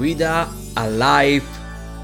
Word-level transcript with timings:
Guida 0.00 0.50
all'hype 0.72 1.44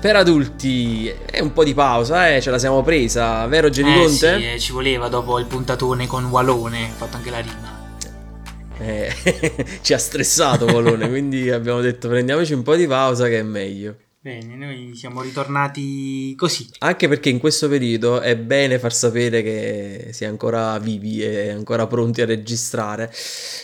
per 0.02 0.16
adulti. 0.16 1.08
È 1.08 1.40
un 1.40 1.54
po' 1.54 1.65
di 1.65 1.73
pausa, 1.73 2.28
eh, 2.28 2.42
ce 2.42 2.50
la 2.50 2.58
siamo 2.58 2.82
presa, 2.82 3.46
vero 3.46 3.70
Jenny 3.70 3.94
eh, 3.94 3.96
Conte? 3.96 4.38
Sì, 4.38 4.53
eh, 4.53 4.58
ci 4.58 4.72
voleva 4.72 5.08
dopo 5.08 5.38
il 5.38 5.46
puntatone 5.46 6.06
con 6.06 6.27
Walone, 6.27 6.90
ha 6.90 6.95
fatto 6.95 7.17
anche 7.17 7.30
la 7.30 7.40
rima. 7.40 7.74
Eh, 8.77 9.11
ci 9.80 9.95
ha 9.95 9.98
stressato 9.98 10.67
Walone, 10.67 11.09
quindi 11.09 11.51
abbiamo 11.51 11.80
detto 11.80 12.09
prendiamoci 12.09 12.53
un 12.53 12.62
po' 12.62 12.77
di 12.77 12.87
pausa 12.87 13.28
che 13.28 13.38
è 13.38 13.42
meglio. 13.42 13.97
Bene, 14.27 14.56
noi 14.56 14.97
siamo 14.97 15.22
ritornati 15.22 16.35
così. 16.37 16.69
Anche 16.79 17.07
perché 17.07 17.29
in 17.29 17.39
questo 17.39 17.69
periodo 17.69 18.19
è 18.21 18.37
bene 18.37 18.81
far 18.81 18.93
sapere 18.93 19.41
che 19.41 20.09
si 20.11 20.25
è 20.25 20.27
ancora 20.27 20.77
vivi 20.81 21.23
e 21.23 21.51
ancora 21.51 21.87
pronti 21.87 22.23
a 22.23 22.27
registrare. 22.27 23.09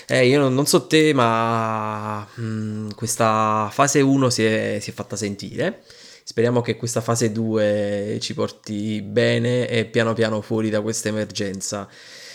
Eh, 0.06 0.28
io 0.28 0.38
non, 0.38 0.54
non, 0.54 0.64
so 0.64 0.86
te, 0.86 1.12
ma 1.14 2.20
mh, 2.20 2.42
mm, 2.44 2.90
questa 2.94 3.70
fase 3.72 4.02
1 4.02 4.30
si 4.30 4.44
è, 4.44 4.78
si 4.80 4.90
è 4.90 4.92
fatta 4.92 5.16
sentire. 5.16 5.82
Speriamo 6.22 6.60
che 6.60 6.76
questa 6.76 7.00
fase 7.00 7.32
2 7.32 8.18
ci 8.20 8.32
porti 8.32 9.02
bene 9.02 9.68
e 9.68 9.86
piano 9.86 10.12
piano 10.12 10.40
fuori 10.42 10.70
da 10.70 10.80
questa 10.80 11.08
emergenza. 11.08 11.88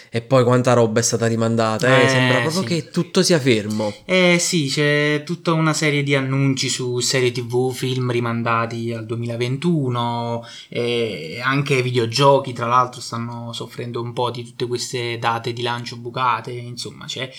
E 0.09 0.21
poi 0.21 0.43
quanta 0.43 0.73
roba 0.73 0.99
è 0.99 1.03
stata 1.03 1.27
rimandata, 1.27 1.99
eh, 1.99 2.05
eh, 2.05 2.09
sembra 2.09 2.39
proprio 2.41 2.61
sì. 2.61 2.67
che 2.67 2.89
tutto 2.89 3.21
sia 3.21 3.39
fermo. 3.39 3.93
Eh 4.05 4.37
sì, 4.39 4.67
c'è 4.67 5.23
tutta 5.25 5.53
una 5.53 5.73
serie 5.73 6.03
di 6.03 6.15
annunci 6.15 6.69
su 6.69 6.99
serie 6.99 7.31
tv, 7.31 7.73
film 7.73 8.11
rimandati 8.11 8.93
al 8.93 9.05
2021, 9.05 10.45
e 10.69 11.41
anche 11.43 11.81
videogiochi 11.81 12.53
tra 12.53 12.67
l'altro 12.67 13.01
stanno 13.01 13.51
soffrendo 13.53 14.01
un 14.01 14.13
po' 14.13 14.31
di 14.31 14.43
tutte 14.43 14.65
queste 14.65 15.17
date 15.19 15.51
di 15.53 15.61
lancio 15.61 15.97
bucate, 15.97 16.51
insomma 16.51 17.05
c'è, 17.05 17.29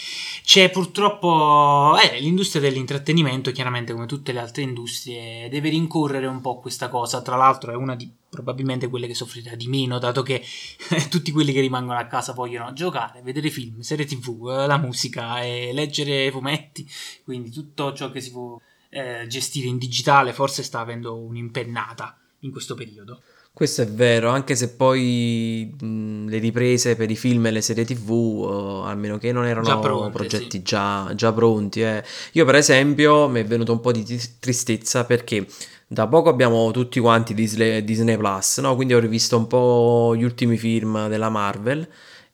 c'è 0.45 0.71
purtroppo... 0.71 1.97
Eh, 2.03 2.21
l'industria 2.21 2.63
dell'intrattenimento 2.63 3.51
chiaramente 3.53 3.93
come 3.93 4.07
tutte 4.07 4.33
le 4.33 4.41
altre 4.41 4.63
industrie 4.63 5.49
deve 5.49 5.71
rincorrere 5.71 6.27
un 6.27 6.41
po' 6.41 6.59
questa 6.59 6.89
cosa, 6.89 7.23
tra 7.23 7.37
l'altro 7.37 7.73
è 7.73 7.77
una 7.77 7.95
di 7.95 8.11
probabilmente 8.29 8.89
quelle 8.89 9.07
che 9.07 9.15
soffrirà 9.15 9.55
di 9.55 9.67
meno, 9.69 9.99
dato 9.99 10.23
che 10.23 10.43
tutti 11.09 11.31
quelli 11.31 11.53
che 11.53 11.61
rimangono 11.61 11.99
a 11.99 12.07
casa 12.07 12.33
vogliono 12.33 12.73
giocare, 12.73 13.23
vedere 13.23 13.51
film, 13.51 13.81
serie 13.81 14.05
tv, 14.05 14.65
la 14.67 14.79
musica 14.79 15.43
e 15.43 15.71
leggere 15.73 16.31
fumetti, 16.31 16.89
quindi 17.25 17.51
tutto 17.51 17.93
ciò 17.93 18.11
che 18.11 18.21
si 18.21 18.31
può 18.31 18.61
eh, 18.91 19.27
gestire 19.29 19.69
in 19.69 19.79
digitale 19.79 20.33
forse 20.33 20.63
sta 20.63 20.81
avendo 20.81 21.17
un'impennata 21.17 22.19
in 22.41 22.51
questo 22.51 22.75
periodo. 22.75 23.23
Questo 23.59 23.83
è 23.83 23.89
vero, 23.89 24.29
anche 24.29 24.55
se 24.55 24.69
poi 24.69 25.75
mh, 25.81 26.29
le 26.29 26.39
riprese 26.39 26.95
per 26.95 27.11
i 27.11 27.17
film 27.17 27.47
e 27.47 27.51
le 27.51 27.61
serie 27.61 27.85
tv, 27.85 28.09
o 28.13 28.85
almeno 28.85 29.19
che 29.19 29.33
non 29.33 29.47
erano 29.47 29.81
pronte, 29.81 30.17
progetti 30.17 30.59
sì. 30.59 30.63
già, 30.63 31.11
già, 31.17 31.33
pronti. 31.33 31.83
Eh. 31.83 32.05
Io 32.35 32.45
per 32.45 32.55
esempio 32.55 33.27
mi 33.27 33.41
è 33.41 33.45
venuto 33.45 33.73
un 33.73 33.81
po' 33.81 33.91
di 33.91 34.05
tristezza 34.39 35.05
perché 35.07 35.45
da 35.89 36.07
poco 36.07 36.29
abbiamo 36.29 36.71
tutti 36.71 37.01
quanti 37.01 37.35
Disney, 37.35 37.83
Disney 37.83 38.17
Plus, 38.17 38.59
no? 38.59 38.77
quindi 38.77 38.95
ho 38.95 39.01
rivisto 39.01 39.37
un 39.37 39.49
po' 39.49 40.15
gli 40.15 40.23
ultimi 40.23 40.57
film 40.57 41.09
della 41.09 41.29
Marvel. 41.29 41.89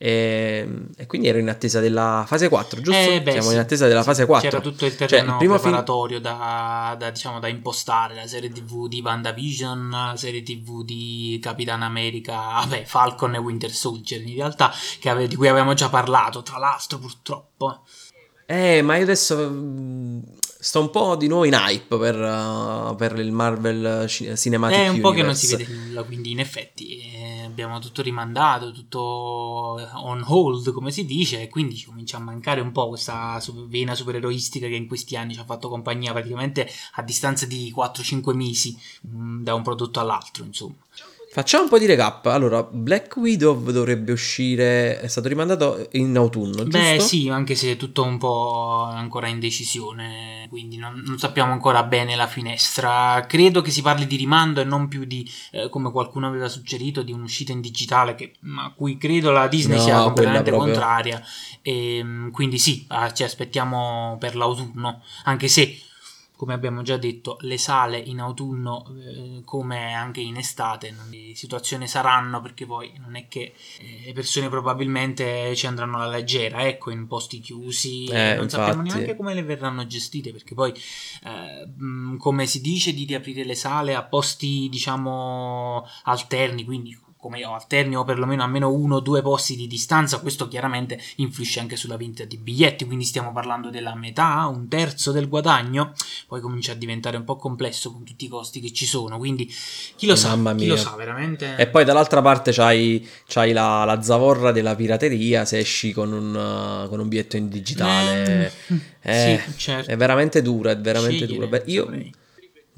E, 0.04 0.68
e, 0.98 1.06
quindi 1.06 1.28
ero 1.28 1.38
in 1.38 1.48
attesa 1.48 1.80
della 1.80 2.24
fase 2.26 2.50
4, 2.50 2.82
giusto? 2.82 3.00
Eh 3.00 3.22
beh, 3.22 3.30
Siamo 3.30 3.48
sì, 3.48 3.54
in 3.54 3.60
attesa 3.60 3.88
della 3.88 4.02
fase 4.02 4.26
4. 4.26 4.50
C'era 4.50 4.60
tutto 4.60 4.84
il 4.84 4.94
terreno 4.94 5.38
cioè, 5.38 5.42
il 5.42 5.48
preparatorio 5.48 6.20
film... 6.20 6.30
da, 6.30 6.94
da, 6.98 7.08
diciamo, 7.08 7.40
da, 7.40 7.48
impostare, 7.48 8.14
la 8.14 8.26
serie 8.26 8.50
TV 8.50 8.86
di 8.86 9.00
WandaVision, 9.00 9.88
la 9.88 10.14
serie 10.14 10.42
TV 10.42 10.84
di 10.84 11.38
Capitan 11.40 11.80
America, 11.80 12.34
vabbè, 12.60 12.84
Falcon 12.84 13.36
e 13.36 13.38
Winter 13.38 13.70
Soldier, 13.70 14.20
in 14.20 14.34
realtà, 14.34 14.74
ave, 15.04 15.26
di 15.26 15.36
cui 15.36 15.48
avevamo 15.48 15.72
già 15.72 15.88
parlato, 15.88 16.42
tra 16.42 16.58
l'altro 16.58 16.98
purtroppo. 16.98 17.80
Eh, 18.44 18.82
ma 18.82 18.96
io 18.96 19.04
adesso 19.04 19.48
mm, 19.50 20.20
sto 20.64 20.80
un 20.80 20.90
po' 20.90 21.16
di 21.16 21.28
nuovo 21.28 21.44
in 21.44 21.54
hype 21.54 21.96
per, 21.96 22.14
uh, 22.14 22.94
per 22.94 23.18
il 23.18 23.32
Marvel 23.32 24.06
Cinematic 24.06 24.76
È 24.76 24.88
un 24.88 24.88
Universe. 24.88 25.00
po' 25.00 25.10
che 25.12 25.22
non 25.22 25.34
si 25.34 25.46
vede 25.46 25.66
nulla, 25.66 26.02
quindi 26.02 26.30
in 26.30 26.40
effetti 26.40 26.98
eh, 26.98 27.23
abbiamo 27.54 27.78
tutto 27.78 28.02
rimandato, 28.02 28.72
tutto 28.72 29.00
on 29.00 30.24
hold, 30.26 30.72
come 30.72 30.90
si 30.90 31.06
dice, 31.06 31.40
e 31.40 31.48
quindi 31.48 31.76
ci 31.76 31.86
comincia 31.86 32.16
a 32.16 32.20
mancare 32.20 32.60
un 32.60 32.72
po' 32.72 32.88
questa 32.88 33.40
vena 33.68 33.94
supereroistica 33.94 34.66
che 34.66 34.74
in 34.74 34.88
questi 34.88 35.16
anni 35.16 35.34
ci 35.34 35.40
ha 35.40 35.44
fatto 35.44 35.68
compagnia 35.68 36.12
praticamente 36.12 36.68
a 36.94 37.02
distanza 37.02 37.46
di 37.46 37.72
4-5 37.74 38.34
mesi 38.34 38.76
mh, 39.02 39.16
mm, 39.16 39.42
da 39.44 39.54
un 39.54 39.62
prodotto 39.62 40.00
all'altro, 40.00 40.44
insomma. 40.44 40.74
Facciamo 41.34 41.64
un 41.64 41.68
po' 41.68 41.80
di 41.80 41.86
recap. 41.86 42.26
Allora, 42.26 42.62
Black 42.62 43.16
Widow 43.16 43.60
dovrebbe 43.72 44.12
uscire, 44.12 45.00
è 45.00 45.08
stato 45.08 45.26
rimandato 45.26 45.88
in 45.94 46.16
autunno, 46.16 46.62
giusto? 46.62 46.78
Beh, 46.78 47.00
sì, 47.00 47.28
anche 47.28 47.56
se 47.56 47.72
è 47.72 47.76
tutto 47.76 48.04
un 48.04 48.18
po' 48.18 48.84
ancora 48.84 49.26
in 49.26 49.40
decisione, 49.40 50.46
quindi 50.48 50.76
non, 50.76 51.02
non, 51.04 51.18
sappiamo 51.18 51.50
ancora 51.50 51.82
bene 51.82 52.14
la 52.14 52.28
finestra. 52.28 53.26
Credo 53.26 53.62
che 53.62 53.72
si 53.72 53.82
parli 53.82 54.06
di 54.06 54.14
rimando 54.14 54.60
e 54.60 54.64
non 54.64 54.86
più 54.86 55.06
di, 55.06 55.28
eh, 55.50 55.68
come 55.70 55.90
qualcuno 55.90 56.28
aveva 56.28 56.48
suggerito, 56.48 57.02
di 57.02 57.10
un'uscita 57.10 57.50
in 57.50 57.60
digitale, 57.60 58.14
che, 58.14 58.34
a 58.56 58.72
cui 58.72 58.96
credo 58.96 59.32
la 59.32 59.48
Disney 59.48 59.78
no, 59.78 59.82
sia 59.82 60.02
completamente 60.02 60.52
contraria. 60.52 61.20
E, 61.62 61.96
ehm, 61.96 62.30
quindi 62.30 62.58
sì, 62.60 62.84
ah, 62.90 63.12
ci 63.12 63.24
aspettiamo 63.24 64.16
per 64.20 64.36
l'autunno, 64.36 65.02
anche 65.24 65.48
se 65.48 65.78
come 66.44 66.52
abbiamo 66.52 66.82
già 66.82 66.98
detto, 66.98 67.38
le 67.40 67.56
sale 67.56 67.96
in 67.96 68.20
autunno 68.20 68.84
eh, 68.98 69.40
come 69.46 69.94
anche 69.94 70.20
in 70.20 70.36
estate 70.36 70.90
non 70.90 71.08
di 71.08 71.34
situazione 71.34 71.86
saranno 71.86 72.42
perché 72.42 72.66
poi 72.66 72.92
non 72.98 73.16
è 73.16 73.28
che 73.28 73.54
eh, 73.78 74.02
le 74.04 74.12
persone 74.12 74.50
probabilmente 74.50 75.56
ci 75.56 75.66
andranno 75.66 75.96
alla 75.96 76.10
leggera, 76.10 76.66
ecco, 76.66 76.90
in 76.90 77.06
posti 77.06 77.40
chiusi, 77.40 78.04
eh, 78.04 78.34
non 78.34 78.44
infatti. 78.44 78.50
sappiamo 78.50 78.82
neanche 78.82 79.16
come 79.16 79.32
le 79.32 79.42
verranno 79.42 79.86
gestite 79.86 80.32
perché 80.32 80.54
poi 80.54 80.70
eh, 81.24 81.66
come 82.18 82.44
si 82.44 82.60
dice 82.60 82.92
di 82.92 83.06
riaprire 83.06 83.42
le 83.42 83.54
sale 83.54 83.94
a 83.94 84.02
posti 84.02 84.68
diciamo 84.68 85.88
alterni, 86.02 86.64
quindi 86.64 86.94
come 87.24 87.38
io 87.38 87.56
o 87.98 88.04
perlomeno 88.04 88.42
almeno 88.42 88.70
uno 88.70 88.96
o 88.96 89.00
due 89.00 89.22
posti 89.22 89.56
di 89.56 89.66
distanza, 89.66 90.18
questo 90.18 90.46
chiaramente 90.46 91.00
influisce 91.16 91.58
anche 91.58 91.74
sulla 91.74 91.96
vendita 91.96 92.24
di 92.24 92.36
biglietti, 92.36 92.84
quindi 92.84 93.04
stiamo 93.04 93.32
parlando 93.32 93.70
della 93.70 93.94
metà, 93.94 94.46
un 94.52 94.68
terzo 94.68 95.10
del 95.10 95.30
guadagno, 95.30 95.94
poi 96.26 96.42
comincia 96.42 96.72
a 96.72 96.74
diventare 96.74 97.16
un 97.16 97.24
po' 97.24 97.36
complesso 97.36 97.90
con 97.90 98.04
tutti 98.04 98.26
i 98.26 98.28
costi 98.28 98.60
che 98.60 98.74
ci 98.74 98.84
sono, 98.84 99.16
quindi 99.16 99.50
chi 99.96 100.06
lo 100.06 100.16
sa, 100.16 100.36
Mamma 100.36 100.54
chi 100.54 100.66
lo 100.66 100.76
sa 100.76 100.94
veramente. 100.96 101.56
E 101.56 101.66
poi 101.66 101.84
dall'altra 101.84 102.20
parte 102.20 102.52
c'hai, 102.52 103.08
c'hai 103.26 103.52
la, 103.52 103.84
la, 103.84 104.02
zavorra 104.02 104.52
della 104.52 104.74
pirateria 104.74 105.46
se 105.46 105.56
esci 105.58 105.92
con 105.92 106.12
un, 106.12 106.86
con 106.90 107.00
un 107.00 107.08
biglietto 107.08 107.38
in 107.38 107.48
digitale. 107.48 108.52
Eh, 109.00 109.32
eh, 109.34 109.42
sì, 109.46 109.56
certo. 109.56 109.90
È 109.90 109.96
veramente 109.96 110.42
dura, 110.42 110.72
è 110.72 110.76
veramente 110.78 111.26
dura. 111.26 111.46
Beh, 111.46 111.62
io... 111.66 111.90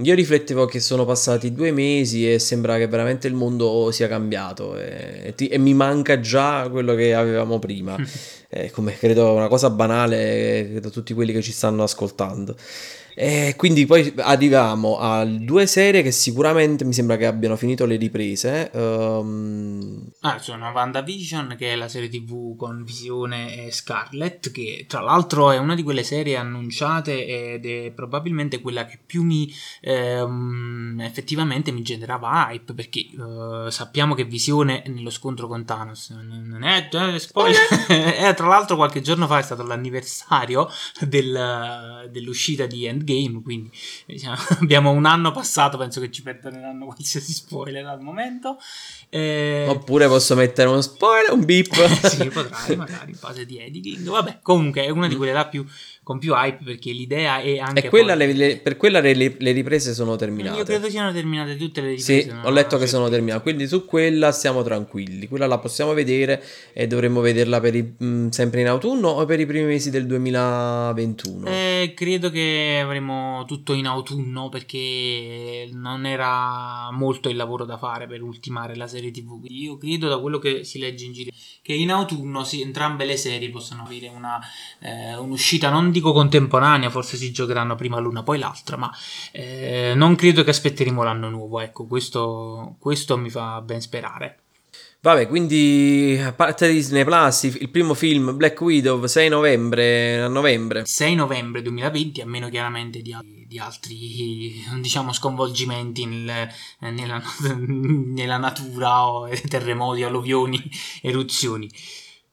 Io 0.00 0.14
riflettevo 0.14 0.66
che 0.66 0.78
sono 0.78 1.06
passati 1.06 1.54
due 1.54 1.72
mesi 1.72 2.30
e 2.30 2.38
sembra 2.38 2.76
che 2.76 2.86
veramente 2.86 3.28
il 3.28 3.34
mondo 3.34 3.90
sia 3.92 4.08
cambiato 4.08 4.76
e, 4.76 5.32
e, 5.34 5.48
e 5.50 5.56
mi 5.56 5.72
manca 5.72 6.20
già 6.20 6.68
quello 6.70 6.94
che 6.94 7.14
avevamo 7.14 7.58
prima. 7.58 7.96
eh, 8.50 8.70
come 8.70 8.94
credo 8.98 9.32
una 9.32 9.48
cosa 9.48 9.70
banale, 9.70 10.68
credo 10.70 10.90
tutti 10.90 11.14
quelli 11.14 11.32
che 11.32 11.40
ci 11.40 11.52
stanno 11.52 11.82
ascoltando. 11.82 12.54
E 13.18 13.54
quindi 13.56 13.86
poi 13.86 14.12
arriviamo 14.18 14.98
a 14.98 15.24
due 15.24 15.66
serie 15.66 16.02
che 16.02 16.10
sicuramente 16.10 16.84
mi 16.84 16.92
sembra 16.92 17.16
che 17.16 17.24
abbiano 17.24 17.56
finito 17.56 17.86
le 17.86 17.96
riprese. 17.96 18.70
Um... 18.74 20.06
Ah, 20.20 20.38
sono 20.38 20.68
WandaVision, 20.68 21.54
che 21.56 21.72
è 21.72 21.76
la 21.76 21.88
serie 21.88 22.10
TV 22.10 22.54
con 22.56 22.84
Visione 22.84 23.64
e 23.64 23.72
Scarlet, 23.72 24.50
che 24.50 24.84
tra 24.86 25.00
l'altro 25.00 25.50
è 25.50 25.56
una 25.56 25.74
di 25.74 25.82
quelle 25.82 26.02
serie 26.02 26.36
annunciate 26.36 27.54
ed 27.54 27.64
è 27.64 27.90
probabilmente 27.92 28.60
quella 28.60 28.84
che 28.84 28.98
più 29.06 29.22
mi 29.22 29.50
ehm, 29.80 31.00
effettivamente 31.00 31.72
mi 31.72 31.80
generava 31.80 32.50
hype, 32.50 32.74
perché 32.74 33.00
eh, 33.00 33.70
sappiamo 33.70 34.12
che 34.14 34.24
Visione 34.24 34.82
nello 34.88 35.08
scontro 35.08 35.46
con 35.46 35.64
Thanos 35.64 36.10
non 36.10 36.62
è 36.64 36.90
eh, 36.92 37.18
spoiler. 37.18 37.66
eh, 37.88 38.34
tra 38.34 38.46
l'altro 38.46 38.76
qualche 38.76 39.00
giorno 39.00 39.26
fa 39.26 39.38
è 39.38 39.42
stato 39.42 39.62
l'anniversario 39.62 40.68
del, 41.00 42.10
dell'uscita 42.10 42.66
di 42.66 42.84
Endgame 42.84 43.04
Game, 43.06 43.40
quindi 43.42 43.70
diciamo, 44.04 44.36
abbiamo 44.60 44.90
un 44.90 45.06
anno 45.06 45.30
passato, 45.30 45.78
penso 45.78 46.00
che 46.00 46.10
ci 46.10 46.22
perdoneranno 46.22 46.84
qualsiasi 46.84 47.32
spoiler 47.32 47.86
al 47.86 48.00
momento. 48.02 48.58
Eh... 49.08 49.64
Oppure 49.68 50.08
posso 50.08 50.34
mettere 50.34 50.68
uno 50.68 50.82
spoiler, 50.82 51.32
un 51.32 51.44
beep. 51.44 51.72
sì, 52.06 52.28
potrai, 52.28 52.76
magari 52.76 53.12
in 53.12 53.16
fase 53.18 53.46
di 53.46 53.58
editing. 53.58 54.06
Vabbè, 54.08 54.40
comunque 54.42 54.84
è 54.84 54.90
una 54.90 55.08
di 55.08 55.16
quelle 55.16 55.32
là 55.32 55.46
più 55.46 55.64
con 56.06 56.20
più 56.20 56.34
hype 56.34 56.62
perché 56.62 56.92
l'idea 56.92 57.40
è 57.40 57.58
anche... 57.58 57.86
E 57.86 57.88
quella 57.88 58.16
poi... 58.16 58.26
le, 58.28 58.32
le, 58.32 58.56
per 58.58 58.76
quella 58.76 59.00
le, 59.00 59.12
le, 59.12 59.50
riprese 59.50 59.92
sono 59.92 60.14
terminate. 60.14 60.56
Io 60.56 60.62
credo 60.62 60.88
siano 60.88 61.12
terminate 61.12 61.56
tutte 61.56 61.80
le 61.80 61.88
riprese. 61.96 62.22
Sì, 62.22 62.32
ho 62.44 62.50
letto 62.50 62.78
che 62.78 62.86
sono 62.86 63.08
terminate, 63.08 63.42
quindi 63.42 63.66
su 63.66 63.84
quella 63.84 64.30
stiamo 64.30 64.62
tranquilli. 64.62 65.26
Quella 65.26 65.48
la 65.48 65.58
possiamo 65.58 65.94
vedere 65.94 66.40
e 66.72 66.86
dovremmo 66.86 67.20
vederla 67.20 67.58
per 67.58 67.74
i, 67.74 67.82
mh, 67.82 68.06
mm, 68.06 68.28
sempre 68.28 68.60
in 68.60 68.68
autunno 68.68 69.08
o 69.08 69.24
per 69.24 69.40
i 69.40 69.46
primi 69.46 69.64
mesi 69.64 69.90
del 69.90 70.06
2021? 70.06 71.48
Eh, 71.48 71.92
credo 71.96 72.30
che 72.30 72.78
avremo 72.80 73.44
tutto 73.44 73.72
in 73.72 73.86
autunno 73.86 74.48
perché 74.48 75.68
non 75.72 76.06
era 76.06 76.88
molto 76.92 77.28
il 77.28 77.34
lavoro 77.34 77.64
da 77.64 77.78
fare 77.78 78.06
per 78.06 78.22
ultimare 78.22 78.76
la 78.76 78.86
serie 78.86 79.10
tv. 79.10 79.44
Io 79.48 79.76
credo 79.76 80.06
da 80.06 80.18
quello 80.20 80.38
che 80.38 80.62
si 80.62 80.78
legge 80.78 81.04
in 81.04 81.12
giro 81.12 81.30
che 81.66 81.72
in 81.72 81.90
autunno 81.90 82.44
sì, 82.44 82.62
entrambe 82.62 83.04
le 83.04 83.16
serie 83.16 83.50
possano 83.50 83.82
avere 83.82 84.06
una, 84.06 84.38
eh, 84.78 85.16
un'uscita 85.16 85.68
non 85.68 85.90
dico 85.96 86.12
contemporanea, 86.12 86.90
forse 86.90 87.16
si 87.16 87.32
giocheranno 87.32 87.74
prima 87.74 87.98
l'una 87.98 88.22
poi 88.22 88.38
l'altra, 88.38 88.76
ma 88.76 88.92
eh, 89.32 89.92
non 89.96 90.14
credo 90.14 90.44
che 90.44 90.50
aspetteremo 90.50 91.02
l'anno 91.02 91.30
nuovo, 91.30 91.60
ecco, 91.60 91.86
questo, 91.86 92.76
questo 92.78 93.16
mi 93.16 93.30
fa 93.30 93.60
ben 93.62 93.80
sperare. 93.80 94.40
Vabbè, 95.00 95.28
quindi 95.28 96.20
a 96.20 96.32
parte 96.32 96.68
Disney 96.68 97.04
Plus, 97.04 97.44
il 97.44 97.70
primo 97.70 97.94
film 97.94 98.36
Black 98.36 98.60
Widow 98.60 99.06
6 99.06 99.28
novembre, 99.28 100.20
a 100.20 100.28
novembre. 100.28 100.84
6 100.84 101.14
novembre 101.14 101.62
2020, 101.62 102.20
a 102.22 102.26
meno 102.26 102.48
chiaramente 102.48 103.02
di, 103.02 103.14
di 103.46 103.58
altri, 103.58 104.64
diciamo, 104.80 105.12
sconvolgimenti 105.12 106.06
nel, 106.06 106.48
nella, 106.80 107.22
nella 107.56 108.36
natura 108.36 109.06
o 109.06 109.28
terremoti, 109.48 110.02
alluvioni, 110.02 110.60
eruzioni. 111.00 111.70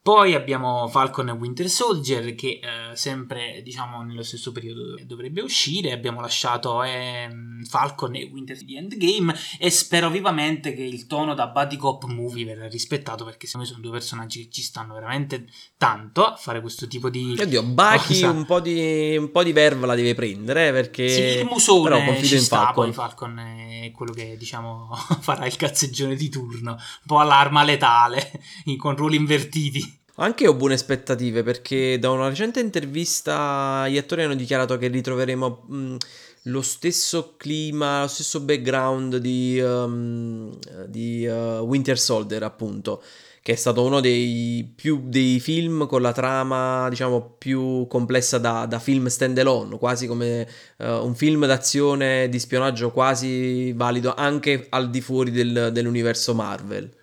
Poi 0.03 0.35
abbiamo 0.35 0.89
Falcon 0.89 1.29
e 1.29 1.31
Winter 1.31 1.69
Soldier 1.69 2.35
che 2.35 2.59
eh, 2.61 2.93
sempre 2.93 3.61
diciamo 3.63 4.03
nello 4.03 4.21
stesso 4.21 4.51
periodo 4.51 4.99
dovrebbe 5.05 5.39
uscire. 5.39 5.93
Abbiamo 5.93 6.19
lasciato 6.19 6.83
eh, 6.83 7.29
Falcon 7.65 8.13
e 8.15 8.29
Winter 8.29 8.57
di 8.57 8.75
Endgame 8.75 9.33
e 9.57 9.69
spero 9.69 10.09
vivamente 10.09 10.73
che 10.73 10.83
il 10.83 11.07
tono 11.07 11.33
da 11.33 11.47
buddy 11.47 11.77
cop 11.77 12.03
movie 12.07 12.43
verrà 12.43 12.67
rispettato 12.67 13.23
perché 13.23 13.45
secondo 13.45 13.65
me 13.65 13.73
sono 13.73 13.87
due 13.87 13.97
personaggi 13.97 14.43
che 14.43 14.51
ci 14.51 14.61
stanno 14.61 14.93
veramente 14.93 15.45
tanto 15.77 16.25
a 16.25 16.35
fare 16.35 16.59
questo 16.59 16.85
tipo 16.85 17.09
di 17.09 17.37
Oddio, 17.39 17.63
Bucky 17.63 18.23
un 18.23 18.45
po' 18.45 18.59
di 18.59 19.15
un 19.15 19.31
po' 19.31 19.43
di 19.43 19.53
verva 19.53 19.85
la 19.85 19.95
deve 19.95 20.15
prendere 20.15 20.67
eh, 20.67 20.71
perché 20.73 21.07
sì, 21.07 21.39
il 21.39 21.45
musone 21.45 21.89
però 21.89 22.03
confido 22.03 22.35
in 22.35 22.41
sta, 22.41 22.57
Falcon. 22.57 22.83
Poi 22.83 22.93
Falcon 22.93 23.39
è 23.39 23.91
quello 23.93 24.11
che 24.11 24.35
diciamo 24.37 24.89
farà 25.21 25.45
il 25.45 25.55
cazzeggione 25.55 26.15
di 26.15 26.27
turno, 26.27 26.71
un 26.71 26.77
po' 27.05 27.19
all'arma 27.19 27.63
letale 27.63 28.31
con 28.77 28.97
ruoli 28.97 29.15
invertiti. 29.15 29.92
Anche 30.17 30.47
ho 30.47 30.53
buone 30.53 30.75
aspettative 30.75 31.41
perché 31.41 31.97
da 31.97 32.11
una 32.11 32.27
recente 32.29 32.59
intervista 32.59 33.87
gli 33.87 33.97
attori 33.97 34.21
hanno 34.21 34.35
dichiarato 34.35 34.77
che 34.77 34.87
ritroveremo 34.87 35.65
mh, 35.67 35.95
lo 36.43 36.61
stesso 36.61 37.33
clima, 37.35 38.01
lo 38.01 38.07
stesso 38.07 38.41
background 38.41 39.17
di, 39.17 39.59
um, 39.59 40.55
di 40.87 41.25
uh, 41.25 41.63
Winter 41.63 41.97
Soldier, 41.97 42.43
appunto, 42.43 43.01
che 43.41 43.53
è 43.53 43.55
stato 43.55 43.83
uno 43.83 44.01
dei, 44.01 44.71
più, 44.75 45.01
dei 45.05 45.39
film 45.39 45.87
con 45.87 46.03
la 46.03 46.11
trama, 46.11 46.89
diciamo, 46.89 47.35
più 47.39 47.87
complessa 47.87 48.37
da, 48.37 48.67
da 48.67 48.77
film 48.77 49.07
stand-alone, 49.07 49.79
quasi 49.79 50.05
come 50.05 50.47
uh, 50.77 50.85
un 51.03 51.15
film 51.15 51.47
d'azione 51.47 52.29
di 52.29 52.37
spionaggio 52.37 52.91
quasi 52.91 53.73
valido 53.73 54.13
anche 54.13 54.67
al 54.69 54.91
di 54.91 55.01
fuori 55.01 55.31
del, 55.31 55.71
dell'universo 55.73 56.35
Marvel. 56.35 57.01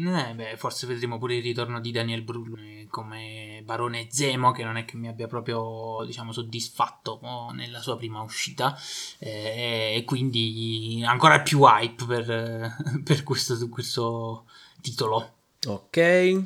Eh, 0.00 0.34
beh, 0.34 0.56
forse 0.56 0.86
vedremo 0.86 1.18
pure 1.18 1.36
il 1.36 1.42
ritorno 1.42 1.80
di 1.80 1.90
Daniel 1.90 2.22
Brühl 2.22 2.86
come 2.88 3.62
barone 3.64 4.06
Zemo, 4.10 4.52
che 4.52 4.62
non 4.62 4.76
è 4.76 4.84
che 4.84 4.96
mi 4.96 5.08
abbia 5.08 5.26
proprio, 5.26 6.04
diciamo, 6.06 6.30
soddisfatto 6.30 7.18
oh, 7.22 7.50
nella 7.50 7.80
sua 7.80 7.96
prima 7.96 8.22
uscita, 8.22 8.78
eh, 9.18 9.94
e 9.96 10.04
quindi 10.04 11.02
ancora 11.04 11.40
più 11.40 11.64
hype 11.64 12.04
per, 12.04 13.02
per 13.02 13.22
questo, 13.24 13.68
questo 13.68 14.46
titolo. 14.80 15.34
Ok. 15.66 16.42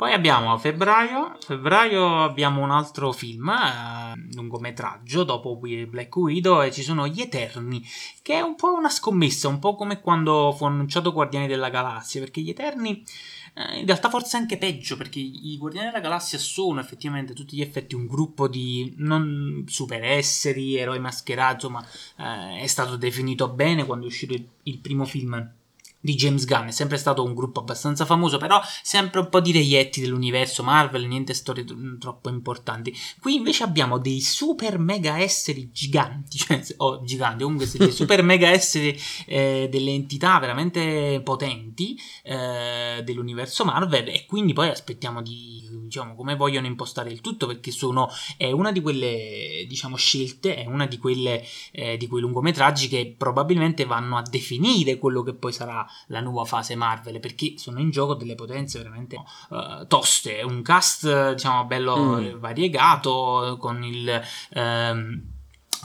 Poi 0.00 0.14
abbiamo 0.14 0.56
febbraio, 0.56 1.36
febbraio 1.44 2.22
abbiamo 2.22 2.62
un 2.62 2.70
altro 2.70 3.12
film, 3.12 3.50
eh, 3.50 4.14
lungometraggio, 4.32 5.24
dopo 5.24 5.56
Black 5.56 6.16
Widow, 6.16 6.62
e 6.62 6.72
ci 6.72 6.80
sono 6.80 7.06
Gli 7.06 7.20
Eterni, 7.20 7.86
che 8.22 8.36
è 8.36 8.40
un 8.40 8.54
po' 8.54 8.72
una 8.72 8.88
scommessa, 8.88 9.48
un 9.48 9.58
po' 9.58 9.74
come 9.74 10.00
quando 10.00 10.54
fu 10.56 10.64
annunciato 10.64 11.12
Guardiani 11.12 11.46
della 11.46 11.68
Galassia, 11.68 12.18
perché 12.18 12.40
Gli 12.40 12.48
Eterni 12.48 13.04
eh, 13.52 13.80
in 13.80 13.84
realtà 13.84 14.08
forse 14.08 14.38
anche 14.38 14.56
peggio, 14.56 14.96
perché 14.96 15.18
i 15.18 15.58
Guardiani 15.58 15.88
della 15.88 16.00
Galassia 16.00 16.38
sono 16.38 16.80
effettivamente 16.80 17.34
tutti 17.34 17.56
gli 17.56 17.60
effetti 17.60 17.94
un 17.94 18.06
gruppo 18.06 18.48
di 18.48 18.94
non 18.96 19.64
superesseri, 19.66 20.78
eroi 20.78 20.98
mascherati, 20.98 21.66
insomma 21.66 21.86
eh, 22.16 22.62
è 22.62 22.66
stato 22.66 22.96
definito 22.96 23.50
bene 23.50 23.84
quando 23.84 24.06
è 24.06 24.08
uscito 24.08 24.34
il 24.62 24.78
primo 24.78 25.04
film 25.04 25.58
di 26.00 26.14
James 26.14 26.46
Gunn, 26.46 26.68
è 26.68 26.70
sempre 26.70 26.96
stato 26.96 27.22
un 27.22 27.34
gruppo 27.34 27.60
abbastanza 27.60 28.06
famoso, 28.06 28.38
però 28.38 28.60
sempre 28.82 29.20
un 29.20 29.28
po' 29.28 29.40
di 29.40 29.52
reietti 29.52 30.00
dell'universo 30.00 30.62
Marvel, 30.62 31.06
niente 31.06 31.34
storie 31.34 31.64
troppo 31.98 32.30
importanti. 32.30 32.94
Qui 33.20 33.34
invece 33.34 33.64
abbiamo 33.64 33.98
dei 33.98 34.20
super 34.20 34.78
mega 34.78 35.18
esseri 35.18 35.70
giganti, 35.70 36.38
cioè, 36.38 36.62
o 36.78 37.02
giganti, 37.04 37.42
comunque 37.42 37.70
dei 37.70 37.92
super 37.92 38.22
mega 38.22 38.48
esseri 38.48 38.98
eh, 39.26 39.68
delle 39.70 39.90
entità 39.90 40.38
veramente 40.38 41.20
potenti 41.22 41.98
eh, 42.22 43.02
dell'universo 43.04 43.64
Marvel 43.64 44.08
e 44.08 44.24
quindi 44.26 44.52
poi 44.52 44.68
aspettiamo 44.68 45.20
di 45.22 45.68
diciamo 45.90 46.14
come 46.14 46.36
vogliono 46.36 46.66
impostare 46.66 47.10
il 47.10 47.20
tutto 47.20 47.46
perché 47.46 47.72
sono 47.72 48.08
è 48.36 48.50
una 48.52 48.70
di 48.70 48.80
quelle 48.80 49.64
diciamo 49.68 49.96
scelte, 49.96 50.54
è 50.54 50.66
una 50.66 50.86
di 50.86 50.98
quelle 50.98 51.44
eh, 51.72 51.96
di 51.96 52.06
quei 52.06 52.22
lungometraggi 52.22 52.88
che 52.88 53.14
probabilmente 53.16 53.84
vanno 53.84 54.16
a 54.16 54.22
definire 54.22 54.98
quello 54.98 55.22
che 55.22 55.34
poi 55.34 55.52
sarà 55.52 55.84
la 56.06 56.20
nuova 56.20 56.44
fase 56.44 56.74
Marvel 56.74 57.20
perché 57.20 57.54
sono 57.56 57.80
in 57.80 57.90
gioco 57.90 58.14
delle 58.14 58.34
potenze 58.34 58.78
veramente 58.78 59.16
uh, 59.48 59.86
toste, 59.86 60.42
un 60.42 60.62
cast 60.62 61.32
diciamo 61.32 61.64
bello 61.64 62.20
mm. 62.20 62.38
variegato 62.38 63.56
con 63.58 63.82
il 63.84 64.20
um, 64.54 65.22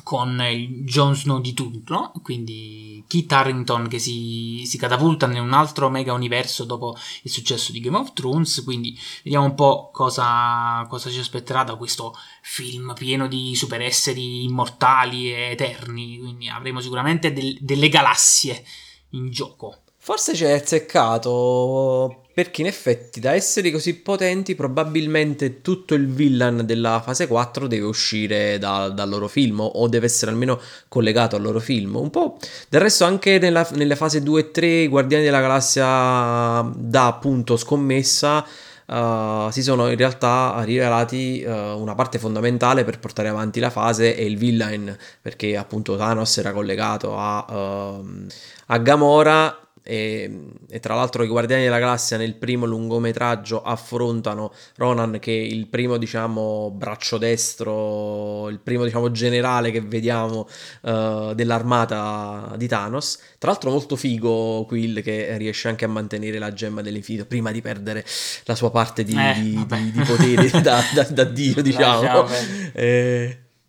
con 0.03 0.39
il 0.41 0.83
Jon 0.83 1.15
Snow 1.15 1.39
di 1.39 1.53
turno, 1.53 2.11
quindi 2.21 3.03
Kit 3.07 3.31
Harrington 3.31 3.87
che 3.87 3.99
si, 3.99 4.63
si, 4.65 4.77
catapulta 4.77 5.25
in 5.25 5.39
un 5.39 5.53
altro 5.53 5.89
mega 5.89 6.13
universo 6.13 6.63
dopo 6.63 6.95
il 7.23 7.31
successo 7.31 7.71
di 7.71 7.79
Game 7.79 7.97
of 7.97 8.13
Thrones, 8.13 8.63
quindi 8.63 8.97
vediamo 9.23 9.45
un 9.45 9.55
po' 9.55 9.89
cosa, 9.91 10.85
cosa 10.89 11.09
ci 11.09 11.19
aspetterà 11.19 11.63
da 11.63 11.75
questo 11.75 12.15
film 12.41 12.93
pieno 12.95 13.27
di 13.27 13.55
superesseri 13.55 14.43
immortali 14.43 15.31
e 15.31 15.51
eterni, 15.51 16.19
quindi 16.19 16.49
avremo 16.49 16.81
sicuramente 16.81 17.33
del, 17.33 17.57
delle 17.61 17.89
galassie 17.89 18.63
in 19.11 19.31
gioco. 19.31 19.84
Forse 20.05 20.35
ci 20.35 20.45
hai 20.45 20.51
azzeccato 20.53 22.25
perché 22.31 22.61
in 22.61 22.67
effetti 22.67 23.19
da 23.19 23.33
esseri 23.33 23.71
così 23.71 23.95
potenti 23.95 24.53
probabilmente 24.53 25.61
tutto 25.61 25.95
il 25.95 26.05
villain 26.05 26.61
della 26.63 27.01
fase 27.03 27.25
4 27.25 27.65
deve 27.65 27.85
uscire 27.87 28.59
da, 28.59 28.89
dal 28.89 29.09
loro 29.09 29.27
film 29.27 29.61
o 29.61 29.87
deve 29.87 30.05
essere 30.05 30.29
almeno 30.29 30.61
collegato 30.89 31.37
al 31.37 31.41
loro 31.41 31.59
film. 31.59 31.95
Un 31.95 32.11
po' 32.11 32.37
del 32.69 32.81
resto 32.81 33.03
anche 33.03 33.39
nella, 33.39 33.67
nelle 33.73 33.95
fasi 33.95 34.21
2 34.21 34.39
e 34.39 34.51
3 34.51 34.67
i 34.67 34.87
Guardiani 34.87 35.23
della 35.23 35.41
Galassia 35.41 36.61
da 36.75 37.07
appunto 37.07 37.57
scommessa 37.57 38.45
Uh, 38.87 39.49
si 39.49 39.63
sono 39.63 39.89
in 39.89 39.97
realtà 39.97 40.61
rivelati 40.63 41.43
uh, 41.43 41.51
una 41.51 41.95
parte 41.95 42.19
fondamentale 42.19 42.83
per 42.83 42.99
portare 42.99 43.29
avanti 43.29 43.59
la 43.59 43.71
fase 43.71 44.15
e 44.15 44.25
il 44.25 44.37
villain 44.37 44.95
perché 45.23 45.57
appunto 45.57 45.97
Thanos 45.97 46.37
era 46.37 46.51
collegato 46.51 47.17
a, 47.17 47.97
uh, 47.97 48.27
a 48.67 48.77
Gamora 48.77 49.64
e, 49.87 50.49
e, 50.67 50.79
tra 50.79 50.95
l'altro 50.95 51.21
i 51.21 51.27
Guardiani 51.27 51.61
della 51.61 51.77
Galassia 51.77 52.17
nel 52.17 52.33
primo 52.33 52.65
lungometraggio 52.65 53.61
affrontano 53.61 54.51
Ronan 54.77 55.19
che 55.19 55.31
è 55.31 55.41
il 55.41 55.67
primo 55.67 55.97
diciamo 55.97 56.71
braccio 56.71 57.19
destro, 57.19 58.49
il 58.49 58.59
primo 58.59 58.83
diciamo 58.83 59.11
generale 59.11 59.69
che 59.69 59.81
vediamo 59.81 60.47
uh, 60.81 61.35
dell'armata 61.35 62.55
di 62.57 62.67
Thanos. 62.67 63.19
Tra 63.37 63.51
l'altro 63.51 63.69
molto 63.69 63.95
figo 63.95 64.65
Quill 64.65 65.03
che 65.03 65.37
riesce 65.37 65.67
anche 65.67 65.85
a 65.85 65.87
mantenere 65.87 66.39
la 66.39 66.51
gemma 66.51 66.81
dell'infinito 66.81 67.25
prima 67.25 67.51
di 67.51 67.61
perdere 67.61 68.03
la 68.45 68.55
sua 68.55 68.71
parte 68.71 69.03
di, 69.03 69.15
eh, 69.15 69.33
di, 69.35 69.65
di, 69.67 69.91
di 69.91 70.01
poteri 70.01 70.49
da, 70.63 70.81
da, 70.95 71.03
da, 71.03 71.23
Dio 71.25 71.61
diciamo. 71.61 72.25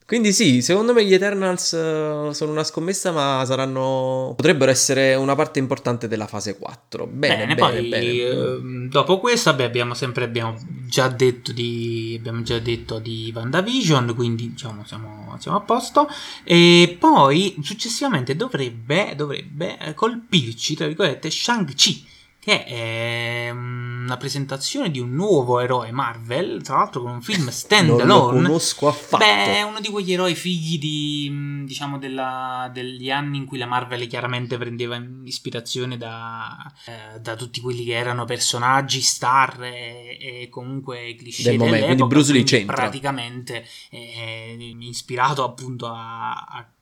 Eh, 0.06 0.14
quindi 0.16 0.32
sì, 0.32 0.62
secondo 0.62 0.92
me 0.92 1.04
gli 1.04 1.12
Eternals 1.12 1.72
uh, 1.72 2.32
sono 2.32 2.52
una 2.52 2.62
scommessa, 2.62 3.10
ma 3.10 3.42
saranno. 3.44 4.34
potrebbero 4.36 4.70
essere 4.70 5.14
una 5.16 5.34
parte 5.34 5.58
importante 5.58 6.06
della 6.06 6.28
fase 6.28 6.56
4. 6.56 7.06
Bene, 7.06 7.34
bene, 7.34 7.54
bene 7.54 7.60
poi 7.60 7.88
bene. 7.88 8.28
Uh, 8.30 8.88
dopo 8.88 9.18
questo 9.18 9.52
beh, 9.52 9.64
abbiamo 9.64 9.94
sempre 9.94 10.24
abbiamo 10.24 10.56
già 10.86 11.08
detto 11.08 11.52
di. 11.52 12.14
abbiamo 12.18 12.42
già 12.42 12.58
detto 12.60 12.98
di 13.00 13.32
WandaVision, 13.34 14.14
quindi 14.14 14.50
diciamo 14.50 14.84
siamo, 14.86 15.36
siamo 15.40 15.58
a 15.58 15.60
posto. 15.60 16.08
E 16.44 16.96
poi 16.98 17.56
successivamente 17.62 18.36
dovrebbe, 18.36 19.14
dovrebbe 19.16 19.92
colpirci, 19.94 20.76
tra 20.76 20.86
virgolette, 20.86 21.30
Shang-Chi 21.30 22.14
che 22.46 22.62
è 22.62 23.50
una 23.50 24.16
presentazione 24.18 24.92
di 24.92 25.00
un 25.00 25.10
nuovo 25.10 25.58
eroe 25.58 25.90
Marvel, 25.90 26.62
tra 26.62 26.76
l'altro 26.76 27.02
con 27.02 27.10
un 27.10 27.20
film 27.20 27.48
stand 27.48 27.90
alone. 27.98 28.04
Non 28.04 28.42
lo 28.42 28.46
conosco 28.46 28.86
affatto. 28.86 29.16
Beh, 29.16 29.56
è 29.56 29.62
uno 29.62 29.80
di 29.80 29.88
quegli 29.88 30.12
eroi 30.12 30.36
figli 30.36 30.78
di, 30.78 31.64
diciamo, 31.64 31.98
della, 31.98 32.70
degli 32.72 33.10
anni 33.10 33.38
in 33.38 33.46
cui 33.46 33.58
la 33.58 33.66
Marvel 33.66 34.06
chiaramente 34.06 34.58
prendeva 34.58 34.96
ispirazione 35.24 35.96
da, 35.96 36.72
eh, 36.84 37.18
da 37.18 37.34
tutti 37.34 37.60
quelli 37.60 37.84
che 37.84 37.94
erano 37.94 38.24
personaggi, 38.26 39.00
star 39.00 39.64
e, 39.64 40.16
e 40.20 40.48
comunque 40.48 41.16
cliché 41.18 41.42
Del 41.42 41.58
momento, 41.58 41.86
quindi 41.86 42.04
Bruce 42.04 42.32
Lee 42.32 42.44
c'entra. 42.44 42.76
Praticamente 42.76 43.66
è 43.90 44.54
ispirato 44.78 45.42
appunto 45.42 45.86
a, 45.86 46.30
a 46.30 46.75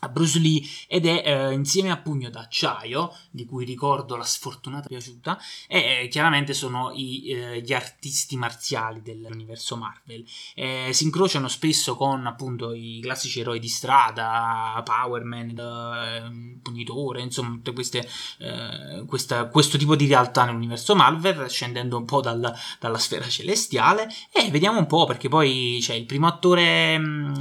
a 0.00 0.08
Bruce 0.08 0.38
Lee 0.38 0.62
ed 0.86 1.06
è 1.06 1.22
eh, 1.24 1.52
insieme 1.52 1.90
a 1.90 1.96
Pugno 1.96 2.30
d'Acciaio, 2.30 3.12
di 3.30 3.44
cui 3.44 3.64
ricordo 3.64 4.16
la 4.16 4.24
sfortunata 4.24 4.86
piaciuta, 4.88 5.38
e 5.66 6.02
eh, 6.02 6.08
chiaramente 6.08 6.54
sono 6.54 6.92
i, 6.94 7.30
eh, 7.30 7.60
gli 7.62 7.72
artisti 7.72 8.36
marziali 8.36 9.02
dell'universo 9.02 9.76
Marvel. 9.76 10.24
Eh, 10.54 10.90
si 10.92 11.04
incrociano 11.04 11.48
spesso 11.48 11.96
con 11.96 12.26
appunto 12.26 12.72
i 12.72 13.00
classici 13.02 13.40
eroi 13.40 13.58
di 13.58 13.68
strada, 13.68 14.80
Power 14.84 15.24
Man, 15.24 15.58
eh, 15.58 16.60
Punitore, 16.62 17.22
insomma, 17.22 17.58
queste, 17.72 18.08
eh, 18.38 19.04
questa, 19.06 19.46
questo 19.46 19.78
tipo 19.78 19.96
di 19.96 20.06
realtà 20.06 20.44
nell'universo 20.44 20.94
Marvel, 20.94 21.48
scendendo 21.48 21.96
un 21.96 22.04
po' 22.04 22.20
dal, 22.20 22.54
dalla 22.78 22.98
sfera 22.98 23.28
celestiale, 23.28 24.08
e 24.32 24.50
vediamo 24.50 24.78
un 24.78 24.86
po' 24.86 25.06
perché 25.06 25.28
poi 25.28 25.78
c'è 25.80 25.94
il 25.94 26.06
primo 26.06 26.26
attore, 26.26 26.98
mm, 26.98 27.34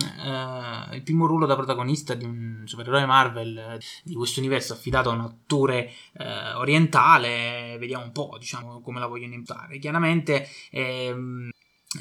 il 0.94 1.02
primo 1.04 1.26
ruolo 1.28 1.46
da 1.46 1.56
protagonista 1.56 2.14
di 2.14 2.26
un 2.26 2.47
supereroe 2.66 3.06
Marvel 3.06 3.58
eh, 3.58 3.80
di 4.04 4.16
questo 4.16 4.40
universo 4.40 4.74
affidato 4.74 5.10
a 5.10 5.14
un 5.14 5.22
attore 5.22 5.92
eh, 6.14 6.54
orientale, 6.54 7.78
vediamo 7.80 8.04
un 8.04 8.12
po' 8.12 8.36
diciamo, 8.40 8.82
come 8.82 9.00
la 9.00 9.08
vogliono 9.08 9.34
impostare. 9.34 9.80
Chiaramente 9.80 10.48
ehm, 10.72 11.50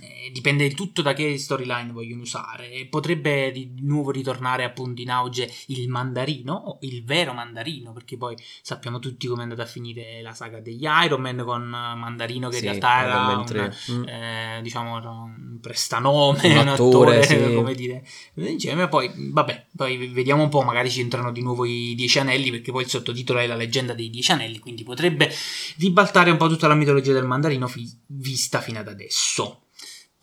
eh, 0.01 0.33
dipende 0.33 0.69
tutto 0.73 1.01
da 1.01 1.13
che 1.13 1.39
storyline 1.39 1.93
vogliono 1.93 2.23
usare. 2.23 2.87
Potrebbe 2.91 3.53
di 3.53 3.73
nuovo 3.83 4.11
ritornare 4.11 4.65
appunto 4.65 5.01
in 5.01 5.11
auge 5.11 5.49
il 5.67 5.89
mandarino, 5.89 6.79
il 6.81 7.05
vero 7.05 7.33
mandarino, 7.33 7.93
perché 7.93 8.17
poi 8.17 8.37
sappiamo 8.63 8.99
tutti 8.99 9.29
come 9.29 9.41
è 9.41 9.43
andata 9.45 9.63
a 9.63 9.67
finire 9.67 10.21
la 10.23 10.33
saga 10.33 10.59
degli 10.59 10.85
Iron 11.05 11.21
Man 11.21 11.43
con 11.45 11.63
Mandarino 11.63 12.49
che 12.49 12.57
sì, 12.57 12.65
in 12.65 12.71
realtà 12.71 13.03
era 13.03 13.27
un, 13.37 13.73
mm. 13.93 14.09
eh, 14.09 14.61
diciamo, 14.63 14.97
un 14.97 15.59
prestanome, 15.61 16.41
un, 16.43 16.51
un 16.51 16.69
attore, 16.69 17.21
attore 17.21 17.23
sì. 17.49 17.55
come 17.55 17.75
dire, 17.75 18.05
insieme. 18.35 18.89
Poi, 18.89 19.09
vabbè, 19.15 19.67
poi 19.77 20.09
vediamo 20.09 20.43
un 20.43 20.49
po', 20.49 20.63
magari 20.63 20.91
ci 20.91 21.01
entrano 21.01 21.31
di 21.31 21.43
nuovo 21.43 21.65
i 21.65 21.95
Dieci 21.95 22.19
Anelli, 22.19 22.51
perché 22.51 22.73
poi 22.73 22.83
il 22.83 22.89
sottotitolo 22.89 23.39
è 23.39 23.47
la 23.47 23.55
leggenda 23.55 23.95
dei 23.95 24.11
Dieci 24.11 24.33
Anelli, 24.33 24.59
quindi 24.59 24.83
potrebbe 24.83 25.33
ribaltare 25.77 26.33
un 26.33 26.39
po' 26.39 26.49
tutta 26.49 26.67
la 26.67 26.75
mitologia 26.75 27.13
del 27.13 27.25
mandarino 27.25 27.69
fi- 27.69 27.89
vista 28.07 28.61
fino 28.61 28.81
ad 28.81 28.89
adesso. 28.89 29.61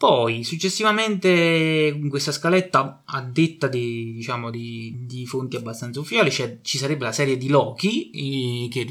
Poi, 0.03 0.43
successivamente, 0.43 1.29
in 1.29 2.09
questa 2.09 2.33
scaletta, 2.33 3.03
a 3.05 3.21
detta 3.21 3.69
di, 3.69 4.11
diciamo, 4.11 4.49
di, 4.49 5.05
di 5.05 5.25
fonti 5.25 5.55
abbastanza 5.55 6.01
ufficiali, 6.01 6.29
ci 6.29 6.77
sarebbe 6.77 7.05
la 7.05 7.13
serie 7.13 7.37
di 7.37 7.47
Loki, 7.47 8.09
eh, 8.69 8.85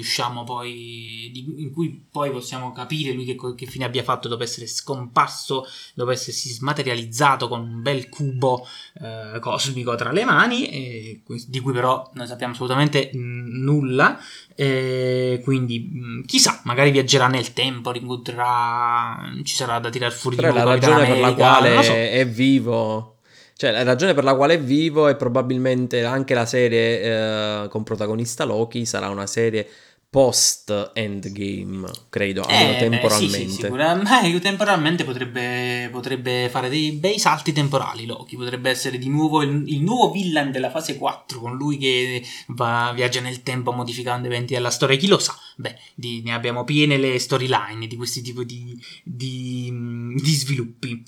poi, 0.47 1.31
di, 1.31 1.55
in 1.59 1.71
cui 1.71 2.03
poi 2.11 2.31
possiamo 2.31 2.73
capire 2.73 3.13
lui 3.13 3.27
che, 3.27 3.37
che, 3.55 3.67
fine 3.67 3.85
abbia 3.85 4.03
fatto 4.03 4.27
dopo 4.27 4.43
essere 4.43 4.67
scomparso, 4.67 5.67
dopo 5.93 6.13
essersi 6.13 6.49
smaterializzato 6.49 7.47
con 7.47 7.61
un 7.61 7.83
bel 7.83 8.09
cubo 8.09 8.67
eh, 8.95 9.39
cosmico 9.39 9.95
tra 9.97 10.13
le 10.13 10.25
mani, 10.25 10.71
eh, 10.71 11.21
di 11.47 11.61
cui 11.61 11.75
però 11.75 12.11
non 12.15 12.27
sappiamo 12.27 12.55
assolutamente 12.55 13.11
nulla. 13.13 14.19
Eh, 14.55 15.41
quindi 15.43 15.91
mh, 15.93 16.25
chissà, 16.27 16.61
magari 16.65 16.91
viaggerà 16.91 17.29
nel 17.29 17.53
tempo, 17.53 17.91
rincontrerà, 17.91 19.31
ci 19.45 19.55
sarà 19.55 19.79
da 19.79 19.91
tirare 19.91 20.15
fuori 20.15 20.37
Però 20.37 20.49
di 20.49 20.55
nuovo 20.55 20.69
la 20.69 20.75
ragione 20.75 21.07
per 21.07 21.19
la 21.19 21.35
quale 21.35 21.83
so. 21.83 21.93
è 21.93 22.27
vivo. 22.27 23.17
Cioè, 23.55 23.71
la 23.71 23.85
ragione 23.85 24.15
per 24.15 24.25
la 24.25 24.35
quale 24.35 24.55
è 24.55 24.61
vivo 24.61 25.09
e 25.09 25.15
probabilmente 25.15 26.05
anche 26.05 26.35
la 26.35 26.47
serie 26.47 27.03
eh, 27.03 27.69
con 27.69 27.85
protagonista 27.85 28.45
Loki 28.45 28.85
sarà 28.85 29.09
una 29.09 29.27
serie 29.27 29.69
post 30.13 30.91
endgame, 30.93 31.91
credo, 32.11 32.47
eh, 32.47 32.77
temporalmente. 32.79 33.39
Beh, 33.39 33.45
sì, 33.45 33.49
sì, 33.49 33.63
sicuramente. 33.63 34.41
temporalmente 34.41 35.05
potrebbe, 35.05 35.89
potrebbe, 35.91 36.51
fare 36.51 36.69
dei 36.69 36.93
bei 36.93 37.19
salti 37.19 37.55
temporali 37.55 38.05
Loki, 38.05 38.37
potrebbe 38.37 38.69
essere 38.69 38.99
di 38.99 39.09
nuovo 39.09 39.41
il, 39.41 39.63
il, 39.69 39.81
nuovo 39.81 40.11
villain 40.11 40.51
della 40.51 40.69
fase 40.69 40.99
4, 40.99 41.41
con 41.41 41.57
lui 41.57 41.79
che 41.79 42.23
va, 42.49 42.93
viaggia 42.95 43.23
nel 43.23 43.43
tempo 43.43 43.73
modificando 43.73 44.27
eventi 44.27 44.53
della 44.53 44.69
storia, 44.69 44.99
chi 44.99 45.07
lo 45.07 45.19
sa. 45.19 45.35
Beh, 45.57 45.79
di, 45.95 46.21
ne 46.23 46.35
abbiamo 46.35 46.65
piene 46.65 46.99
le 46.99 47.19
storyline 47.19 47.87
di 47.87 47.97
questi 47.97 48.21
tipi 48.21 48.45
di, 48.45 48.79
di, 49.03 49.73
di 50.15 50.35
sviluppi. 50.35 51.03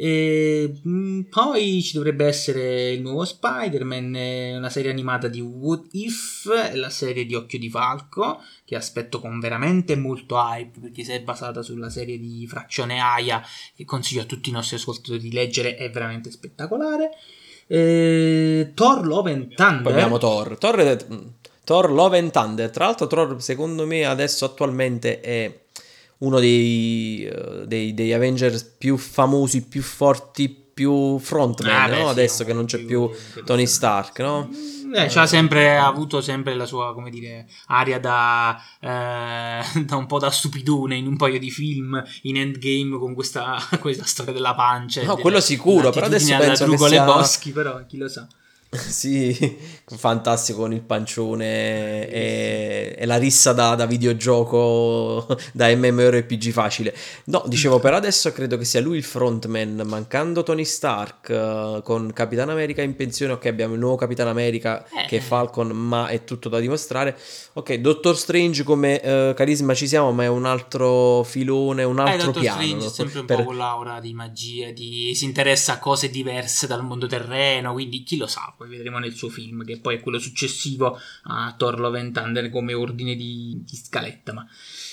E 0.00 0.80
mm, 0.86 1.22
poi 1.22 1.82
ci 1.82 1.94
dovrebbe 1.94 2.24
essere 2.24 2.92
il 2.92 3.00
nuovo 3.00 3.24
Spider-Man, 3.24 4.54
una 4.58 4.70
serie 4.70 4.92
animata 4.92 5.26
di 5.26 5.40
What 5.40 5.88
If, 5.90 6.46
la 6.74 6.88
serie 6.88 7.26
di 7.26 7.34
Occhio 7.34 7.58
di 7.58 7.68
Falco, 7.68 8.40
che 8.64 8.76
aspetto 8.76 9.18
con 9.18 9.40
veramente 9.40 9.96
molto 9.96 10.36
hype, 10.36 10.78
perché 10.78 11.02
se 11.02 11.16
è 11.16 11.22
basata 11.22 11.62
sulla 11.62 11.90
serie 11.90 12.16
di 12.16 12.46
Frazione 12.46 13.00
Aya, 13.00 13.42
che 13.74 13.84
consiglio 13.84 14.22
a 14.22 14.26
tutti 14.26 14.50
i 14.50 14.52
nostri 14.52 14.76
ascoltatori 14.76 15.18
di 15.18 15.32
leggere, 15.32 15.74
è 15.74 15.90
veramente 15.90 16.30
spettacolare. 16.30 17.10
E... 17.66 18.70
Thor 18.74 19.04
Love 19.04 19.32
and 19.32 19.52
Thunder. 19.52 19.92
Abbiamo 19.92 20.18
Thor. 20.18 20.58
Thor, 20.58 20.76
è... 20.76 20.96
Thor 21.64 21.90
Love 21.90 22.18
and 22.18 22.30
Thunder. 22.30 22.70
Tra 22.70 22.84
l'altro, 22.84 23.08
Thor, 23.08 23.42
secondo 23.42 23.84
me, 23.84 24.04
adesso 24.04 24.44
attualmente 24.44 25.20
è 25.20 25.52
uno 26.18 26.40
dei, 26.40 27.24
eh, 27.24 27.66
dei, 27.66 27.94
dei 27.94 28.12
Avengers 28.12 28.64
più 28.64 28.96
famosi, 28.96 29.66
più 29.66 29.82
forti, 29.82 30.48
più 30.48 31.18
frontman, 31.18 31.74
ah, 31.74 31.88
beh, 31.88 31.98
no? 31.98 32.08
Adesso 32.08 32.36
sì, 32.36 32.44
che 32.44 32.52
non 32.52 32.64
c'è 32.64 32.78
più, 32.78 33.10
più 33.32 33.44
Tony 33.44 33.66
Stark, 33.66 34.20
no? 34.20 34.48
Eh, 34.94 35.06
c'ha 35.08 35.26
sempre 35.26 35.76
avuto 35.76 36.20
sempre 36.20 36.54
la 36.54 36.64
sua, 36.64 36.94
come 36.94 37.10
dire, 37.10 37.46
aria 37.66 38.00
da, 38.00 38.58
eh, 38.80 39.62
da 39.84 39.96
un 39.96 40.06
po' 40.06 40.18
da 40.18 40.30
stupidone 40.30 40.96
in 40.96 41.06
un 41.06 41.16
paio 41.16 41.38
di 41.38 41.50
film 41.50 42.02
in 42.22 42.36
Endgame 42.36 42.98
con 42.98 43.14
questa, 43.14 43.58
questa 43.80 44.04
storia 44.04 44.32
della 44.32 44.54
pancia. 44.54 45.02
No, 45.02 45.16
quello 45.16 45.40
sicuro, 45.40 45.90
però 45.90 46.06
adesso 46.06 46.36
penso 46.36 46.68
che 46.68 46.78
sia... 46.78 47.04
Boschi, 47.04 47.52
però 47.52 47.84
chi 47.86 47.96
lo 47.96 48.08
sa. 48.08 48.26
Sì, 48.76 49.56
fantastico 49.86 50.60
con 50.60 50.74
il 50.74 50.82
pancione 50.82 52.06
e, 52.06 52.94
e 52.98 53.06
la 53.06 53.16
rissa 53.16 53.54
da, 53.54 53.74
da, 53.74 53.86
videogioco 53.86 55.26
da 55.52 55.74
MMORPG 55.74 56.50
facile. 56.50 56.94
No, 57.24 57.42
dicevo 57.46 57.78
per 57.78 57.94
adesso 57.94 58.30
credo 58.30 58.58
che 58.58 58.66
sia 58.66 58.82
lui 58.82 58.98
il 58.98 59.04
frontman, 59.04 59.82
mancando 59.86 60.42
Tony 60.42 60.66
Stark 60.66 61.28
uh, 61.30 61.82
con 61.82 62.12
Capitan 62.12 62.50
America 62.50 62.82
in 62.82 62.94
pensione. 62.94 63.32
Ok, 63.32 63.46
abbiamo 63.46 63.72
il 63.72 63.80
nuovo 63.80 63.96
Capitan 63.96 64.28
America 64.28 64.84
eh. 64.84 65.06
che 65.06 65.16
è 65.16 65.20
Falcon, 65.20 65.68
ma 65.68 66.08
è 66.08 66.24
tutto 66.24 66.50
da 66.50 66.58
dimostrare. 66.58 67.16
Ok, 67.54 67.72
Doctor 67.76 68.18
Strange 68.18 68.64
come 68.64 69.00
uh, 69.02 69.32
carisma 69.32 69.72
ci 69.72 69.88
siamo, 69.88 70.12
ma 70.12 70.24
è 70.24 70.28
un 70.28 70.44
altro 70.44 71.22
filone, 71.22 71.84
un 71.84 72.00
altro 72.00 72.30
eh, 72.34 72.40
piano. 72.40 72.60
Strange 72.60 72.86
è 72.86 72.90
sempre 72.90 73.20
un 73.20 73.24
per... 73.24 73.36
po' 73.38 73.44
con 73.44 73.56
l'aura 73.56 73.98
di 73.98 74.12
magia, 74.12 74.70
di... 74.72 75.12
si 75.14 75.24
interessa 75.24 75.74
a 75.74 75.78
cose 75.78 76.10
diverse 76.10 76.66
dal 76.66 76.84
mondo 76.84 77.06
terreno, 77.06 77.72
quindi 77.72 78.02
chi 78.02 78.18
lo 78.18 78.26
sa 78.26 78.52
poi 78.58 78.68
vedremo 78.68 78.98
nel 78.98 79.14
suo 79.14 79.28
film, 79.28 79.64
che 79.64 79.78
poi 79.78 79.94
è 79.94 80.00
quello 80.00 80.18
successivo 80.18 80.98
a 81.24 81.54
Thor 81.56 81.78
Love 81.78 82.00
and 82.00 82.12
Thunder 82.12 82.50
come 82.50 82.74
ordine 82.74 83.14
di, 83.14 83.62
di 83.64 83.76
scaletta, 83.76 84.32
ma 84.32 84.44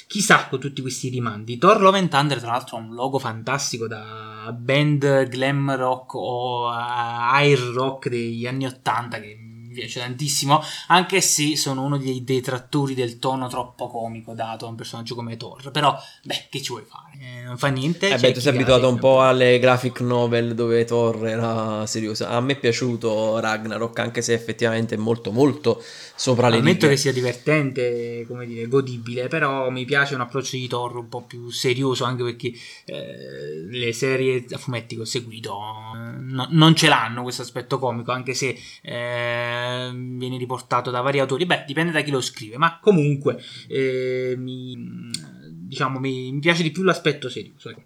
chissà 0.05 0.48
con 0.48 0.60
tutti 0.60 0.81
questi 0.81 1.10
rimandi. 1.10 1.57
Thor 1.57 1.81
Love 1.81 1.98
and 1.98 2.10
Thunder, 2.10 2.39
tra 2.39 2.51
l'altro, 2.51 2.77
ha 2.77 2.81
un 2.81 2.93
logo 2.93 3.17
fantastico 3.17 3.88
da 3.88 4.55
band 4.55 5.27
glam 5.29 5.75
rock 5.75 6.13
o 6.13 6.67
uh, 6.67 6.72
air 6.72 7.57
rock 7.57 8.07
degli 8.07 8.45
anni 8.45 8.67
80 8.67 9.19
che 9.19 9.54
piace 9.75 10.00
tantissimo, 10.00 10.62
anche 10.88 11.22
se 11.22 11.55
sono 11.55 11.84
uno 11.84 11.98
dei 11.98 12.24
detrattori 12.24 12.94
del 12.94 13.20
tono 13.20 13.48
troppo 13.48 13.88
comico 13.88 14.34
dato 14.34 14.65
a 14.65 14.70
un 14.70 14.75
personaggio 14.75 15.15
come 15.15 15.38
Thor. 15.38 15.72
Però, 15.72 15.96
beh, 16.24 16.48
che 16.50 16.62
ci 16.62 16.70
vuoi 16.72 16.84
fare? 16.84 17.03
Eh, 17.20 17.44
non 17.44 17.58
fa 17.58 17.67
niente. 17.67 18.10
Eh 18.10 18.17
beh, 18.17 18.32
tu 18.32 18.39
sei 18.39 18.53
abituato 18.53 18.89
un 18.89 19.00
po' 19.00 19.22
alle 19.22 19.60
graphic 19.60 20.01
novel 20.01 20.55
dove 20.55 20.84
Thor 20.86 21.27
era 21.27 21.86
seriosa. 21.86 22.29
A 22.29 22.39
me 22.41 22.53
è 22.53 22.60
piaciuto 22.60 23.39
Ragnarok, 23.39 24.00
anche 24.00 24.22
se 24.22 24.34
effettivamente 24.34 24.96
è 24.96 24.98
molto, 24.98 25.32
molto 25.32 25.84
sopra 26.15 26.50
le 26.50 26.57
Ammetto 26.57 26.88
che 26.88 26.95
sia 26.95 27.12
divertente, 27.12 28.25
come 28.27 28.45
dire, 28.45 28.67
godibile, 28.67 29.27
però 29.27 29.69
mi 29.69 29.86
piace 29.86 30.15
un 30.15 30.22
approccio 30.22 30.55
di 30.55 30.67
Thor 30.67 30.95
un 30.95 31.10
po' 31.10 31.24
più 31.24 31.50
serioso, 31.50 32.05
anche 32.05 32.24
perché 32.24 32.53
eh, 32.86 33.65
le 33.69 33.93
serie 33.93 34.45
a 34.51 34.57
fumetti 34.57 34.95
che 34.95 35.01
ho 35.01 35.05
seguito 35.05 35.53
no, 35.53 36.48
non 36.50 36.75
ce 36.75 36.88
l'hanno 36.88 37.24
questo 37.24 37.41
aspetto 37.41 37.77
comico, 37.77 38.12
anche 38.12 38.34
se 38.34 38.57
eh, 38.81 39.91
viene 39.93 40.38
riportato 40.38 40.89
da 40.89 41.01
vari 41.01 41.19
autori. 41.19 41.45
Beh, 41.45 41.65
dipende 41.67 41.91
da 41.91 42.01
chi 42.01 42.12
lo 42.12 42.22
scrive, 42.22 42.57
ma 42.57 42.79
comunque 42.81 43.41
eh, 43.67 44.36
mi, 44.38 45.10
diciamo, 45.41 46.00
mi, 46.00 46.31
mi, 46.31 46.39
piace 46.39 46.63
di 46.63 46.72
più 46.72 46.84
l'aspetto 46.84 47.29
serioso. 47.29 47.69
Ecco. 47.69 47.81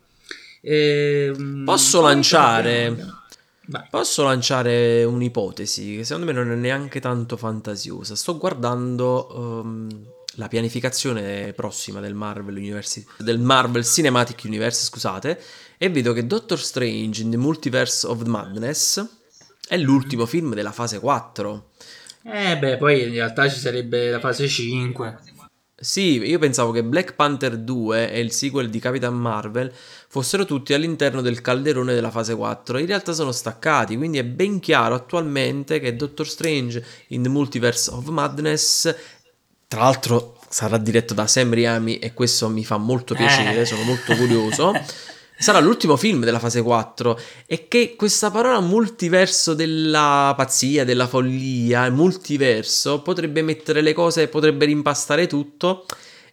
Ehm, 0.62 1.63
Posso 1.65 2.01
lanciare... 2.01 3.17
Vai. 3.69 3.85
Posso 3.91 4.23
lanciare 4.23 5.03
un'ipotesi 5.03 5.97
che 5.97 6.03
secondo 6.03 6.25
me 6.25 6.33
non 6.35 6.51
è 6.51 6.55
neanche 6.55 6.99
tanto 6.99 7.38
fantasiosa. 7.38 8.15
Sto 8.15 8.35
guardando 8.35 9.27
um, 9.31 9.88
la 10.35 10.47
pianificazione 10.47 11.53
prossima 11.53 11.99
del 11.99 12.15
Marvel, 12.15 12.55
University, 12.55 13.05
del 13.19 13.38
Marvel 13.38 13.85
Cinematic 13.85 14.41
Universe, 14.45 14.85
scusate, 14.85 15.39
e 15.77 15.89
vedo 15.89 16.13
che 16.13 16.25
Doctor 16.25 16.59
Strange 16.59 17.21
in 17.21 17.29
the 17.29 17.38
Multiverse 17.38 18.07
of 18.07 18.23
Madness 18.23 19.05
è 19.67 19.77
l'ultimo 19.77 20.25
film 20.25 20.55
della 20.55 20.71
fase 20.71 20.99
4. 20.99 21.69
Eh 22.23 22.57
beh, 22.57 22.77
poi 22.77 23.03
in 23.03 23.11
realtà 23.11 23.47
ci 23.47 23.59
sarebbe 23.59 24.09
la 24.09 24.19
fase 24.19 24.47
5. 24.47 25.19
Sì, 25.81 26.17
io 26.17 26.39
pensavo 26.39 26.71
che 26.71 26.83
Black 26.83 27.13
Panther 27.13 27.57
2 27.57 28.12
e 28.12 28.19
il 28.19 28.33
sequel 28.33 28.69
di 28.69 28.79
Capitan 28.79 29.15
Marvel 29.15 29.71
fossero 30.09 30.43
tutti 30.43 30.74
all'interno 30.74 31.21
del 31.21 31.39
calderone 31.39 31.93
della 31.93 32.12
fase 32.12 32.36
4. 32.36 32.79
In 32.79 32.86
realtà 32.86 33.13
sono 33.13 33.31
staccati, 33.31 33.95
quindi 33.95 34.17
è 34.17 34.25
ben 34.25 34.59
chiaro 34.59 34.95
attualmente 34.95 35.79
che 35.79 35.95
Doctor 35.95 36.27
Strange 36.27 36.83
in 37.07 37.24
the 37.24 37.29
Multiverse 37.29 37.91
of 37.91 38.05
Madness, 38.07 38.93
tra 39.67 39.81
l'altro 39.81 40.38
sarà 40.50 40.77
diretto 40.77 41.13
da 41.13 41.27
Sam 41.27 41.53
Raimi 41.53 42.00
e 42.00 42.13
questo 42.13 42.50
mi 42.50 42.65
fa 42.65 42.75
molto 42.75 43.13
piacere, 43.13 43.62
eh. 43.62 43.65
sono 43.65 43.83
molto 43.83 44.15
curioso. 44.15 44.74
sarà 45.39 45.60
l'ultimo 45.60 45.96
film 45.96 46.24
della 46.25 46.38
fase 46.38 46.62
4 46.62 47.19
e 47.46 47.67
che 47.69 47.96
questa 47.96 48.29
parola 48.29 48.60
multiverso 48.60 49.53
della 49.53 50.34
pazzia, 50.36 50.84
della 50.84 51.08
follia, 51.08 51.89
multiverso 51.89 53.01
potrebbe 53.01 53.41
mettere 53.41 53.81
le 53.81 53.93
cose, 53.93 54.27
potrebbe 54.27 54.65
rimpastare 54.65 55.27
tutto 55.27 55.86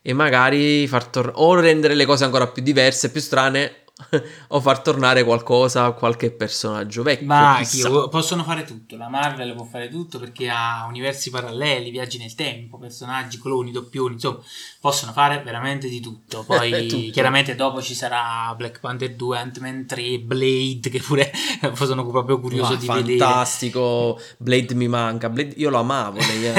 e 0.03 0.13
magari 0.13 0.87
far 0.89 1.07
tornare 1.07 1.37
o 1.39 1.55
rendere 1.55 1.95
le 1.95 2.05
cose 2.05 2.25
ancora 2.25 2.49
più 2.49 2.63
diverse, 2.63 3.11
più 3.11 3.21
strane 3.21 3.85
o 4.49 4.61
far 4.61 4.81
tornare 4.83 5.25
qualcosa, 5.25 5.91
qualche 5.93 6.31
personaggio 6.31 7.03
vecchio. 7.03 7.26
Ma 7.26 7.57
chissà. 7.61 8.09
possono 8.09 8.45
fare 8.45 8.65
tutto. 8.65 8.95
La 8.97 9.09
Marvel 9.09 9.55
può 9.55 9.65
fare 9.65 9.88
tutto 9.88 10.19
perché 10.19 10.50
ha 10.50 10.85
universi 10.87 11.31
paralleli, 11.31 11.91
viaggi 11.91 12.19
nel 12.19 12.35
tempo, 12.35 12.76
personaggi, 12.76 13.41
cloni, 13.41 13.73
doppioni, 13.73 14.15
insomma, 14.15 14.38
possono 14.81 15.12
fare 15.12 15.41
veramente 15.43 15.88
di 15.88 16.00
tutto. 16.00 16.45
Poi 16.47 16.87
tutto. 16.87 17.11
chiaramente 17.11 17.55
dopo 17.55 17.81
ci 17.81 17.95
sarà 17.95 18.55
Black 18.55 18.81
Panther 18.81 19.15
2, 19.15 19.38
Ant-Man 19.38 19.87
3, 19.87 20.19
Blade, 20.19 20.91
che 20.91 21.00
pure 21.00 21.33
sono 21.73 22.07
proprio 22.07 22.38
curioso 22.38 22.75
oh, 22.75 22.76
di 22.76 22.85
fantastico. 22.85 23.00
vedere. 23.07 23.19
Fantastico, 23.19 24.21
Blade 24.37 24.75
mi 24.75 24.88
manca. 24.88 25.31
Blade, 25.31 25.55
io 25.57 25.71
lo 25.71 25.79
amavo, 25.79 26.19
negli, 26.19 26.53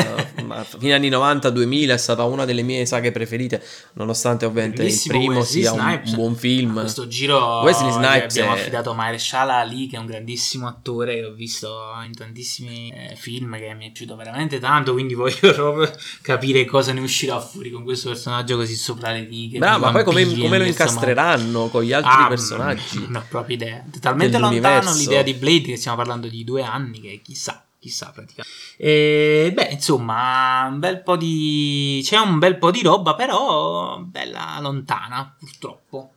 fino 0.79 0.95
anni 0.95 1.09
90-2000 1.09 1.89
è 1.91 1.97
stata 1.97 2.23
una 2.23 2.45
delle 2.45 2.63
mie 2.63 2.83
saghe 2.87 3.11
preferite, 3.11 3.63
nonostante 3.93 4.45
ovviamente 4.45 4.81
Bellissimo 4.81 5.19
il 5.19 5.25
primo 5.25 5.43
sia 5.43 5.71
un, 5.71 6.01
un, 6.03 6.13
buon 6.15 6.35
film. 6.35 6.79
Questo 6.79 7.07
giro 7.07 7.26
giro 7.27 7.61
Wesley 7.61 7.91
Snipes 7.91 8.37
abbiamo 8.37 8.55
è... 8.55 8.59
affidato 8.59 8.93
Mahershala 8.93 9.57
Ali 9.57 9.87
che 9.87 9.97
è 9.97 9.99
un 9.99 10.05
grandissimo 10.05 10.67
attore 10.67 11.15
che 11.15 11.25
ho 11.25 11.33
visto 11.33 11.77
in 12.05 12.15
tantissimi 12.15 12.89
eh, 12.89 13.15
film 13.15 13.57
che 13.57 13.73
mi 13.73 13.87
è 13.87 13.91
piaciuto 13.91 14.15
veramente 14.15 14.59
tanto 14.59 14.93
quindi 14.93 15.13
voglio 15.13 15.51
proprio 15.53 15.91
capire 16.21 16.65
cosa 16.65 16.93
ne 16.93 17.01
uscirà 17.01 17.39
fuori 17.39 17.69
con 17.69 17.83
questo 17.83 18.09
personaggio 18.09 18.55
così 18.55 18.75
sopra 18.75 19.11
le 19.11 19.25
righe 19.25 19.59
Bravo, 19.59 19.85
ma 19.85 19.91
poi 19.91 20.03
come, 20.03 20.25
come 20.25 20.57
lo 20.57 20.65
incastreranno 20.65 21.67
con 21.67 21.83
gli 21.83 21.93
altri 21.93 22.11
ah, 22.13 22.27
personaggi 22.27 22.99
non 22.99 23.15
ho 23.15 23.25
proprio 23.29 23.55
idea 23.55 23.83
talmente 23.99 24.37
lontano 24.37 24.93
l'idea 24.93 25.21
di 25.21 25.33
Blade 25.33 25.63
che 25.63 25.77
stiamo 25.77 25.97
parlando 25.97 26.27
di 26.27 26.43
due 26.43 26.63
anni 26.63 27.01
che 27.01 27.21
chissà 27.23 27.61
chissà 27.79 28.11
praticamente. 28.11 28.55
E, 28.75 29.51
beh, 29.53 29.69
insomma, 29.71 30.67
un 30.69 30.79
bel 30.79 31.01
po' 31.03 31.15
di. 31.15 32.01
c'è 32.03 32.17
un 32.17 32.37
bel 32.39 32.57
po' 32.57 32.71
di 32.71 32.81
roba, 32.81 33.15
però 33.15 33.99
bella 33.99 34.57
lontana, 34.59 35.33
purtroppo. 35.39 36.11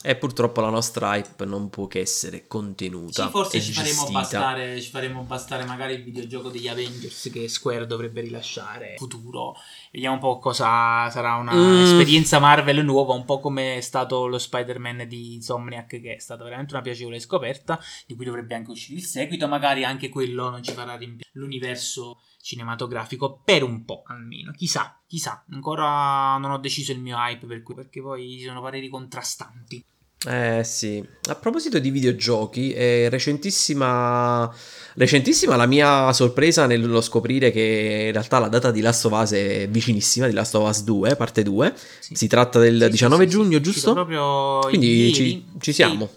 E 0.00 0.14
purtroppo 0.14 0.60
la 0.60 0.70
nostra 0.70 1.16
hype 1.16 1.44
non 1.44 1.70
può 1.70 1.88
che 1.88 1.98
essere 1.98 2.46
contenuta. 2.46 3.24
Sì, 3.24 3.30
forse 3.30 3.60
ci 3.60 3.72
faremo, 3.72 4.06
bastare, 4.10 4.80
ci 4.80 4.90
faremo, 4.90 5.22
bastare, 5.22 5.64
magari 5.64 5.94
il 5.94 6.04
videogioco 6.04 6.50
degli 6.50 6.68
Avengers 6.68 7.28
che 7.32 7.48
Square 7.48 7.84
dovrebbe 7.84 8.20
rilasciare 8.20 8.92
in 8.92 8.96
futuro. 8.96 9.56
Vediamo 9.90 10.14
un 10.14 10.20
po' 10.20 10.38
cosa 10.38 11.10
sarà 11.10 11.34
una 11.34 11.52
mm. 11.52 11.82
esperienza 11.82 12.38
Marvel 12.38 12.84
nuova, 12.84 13.12
un 13.14 13.24
po' 13.24 13.40
come 13.40 13.78
è 13.78 13.80
stato 13.80 14.26
lo 14.26 14.38
Spider-Man 14.38 15.06
di 15.08 15.34
Insomniac, 15.34 16.00
che 16.00 16.14
è 16.14 16.20
stata 16.20 16.44
veramente 16.44 16.74
una 16.74 16.82
piacevole 16.82 17.18
scoperta, 17.18 17.80
di 18.06 18.14
cui 18.14 18.24
dovrebbe 18.24 18.54
anche 18.54 18.70
uscire 18.70 18.98
il 18.98 19.04
seguito. 19.04 19.48
Magari 19.48 19.84
anche 19.84 20.10
quello 20.10 20.48
non 20.48 20.62
ci 20.62 20.72
farà 20.72 20.92
rimpiangere 20.92 21.30
l'universo 21.32 22.20
cinematografico 22.40 23.40
per 23.44 23.64
un 23.64 23.84
po' 23.84 24.04
almeno. 24.06 24.52
Chissà, 24.52 24.97
chissà, 25.08 25.42
ancora 25.50 26.36
non 26.36 26.50
ho 26.50 26.58
deciso 26.58 26.92
il 26.92 27.00
mio 27.00 27.16
hype 27.16 27.46
per 27.46 27.62
cui, 27.62 27.74
perché 27.74 28.00
poi 28.00 28.38
ci 28.38 28.44
sono 28.44 28.60
pareri 28.60 28.88
contrastanti. 28.88 29.84
Eh 30.26 30.62
sì, 30.64 31.02
a 31.28 31.34
proposito 31.36 31.78
di 31.78 31.90
videogiochi, 31.90 32.72
è 32.72 33.08
recentissima, 33.08 34.52
recentissima 34.94 35.54
la 35.54 35.66
mia 35.66 36.12
sorpresa 36.12 36.66
nello 36.66 37.00
scoprire 37.00 37.52
che 37.52 38.06
in 38.06 38.12
realtà 38.12 38.40
la 38.40 38.48
data 38.48 38.70
di 38.70 38.80
Last 38.80 39.04
of 39.06 39.12
Us 39.12 39.32
è 39.32 39.68
vicinissima, 39.68 40.26
di 40.26 40.32
Last 40.32 40.56
of 40.56 40.68
Us 40.68 40.82
2, 40.82 41.16
parte 41.16 41.42
2. 41.42 41.72
Sì. 42.00 42.16
Si 42.16 42.26
tratta 42.26 42.58
del 42.58 42.82
sì, 42.82 42.90
19 42.90 43.24
sì, 43.24 43.30
giugno, 43.30 43.60
giusto? 43.60 43.92
Proprio 43.92 44.58
Quindi 44.68 45.12
ci, 45.14 45.44
ci, 45.60 45.72
siamo. 45.72 46.10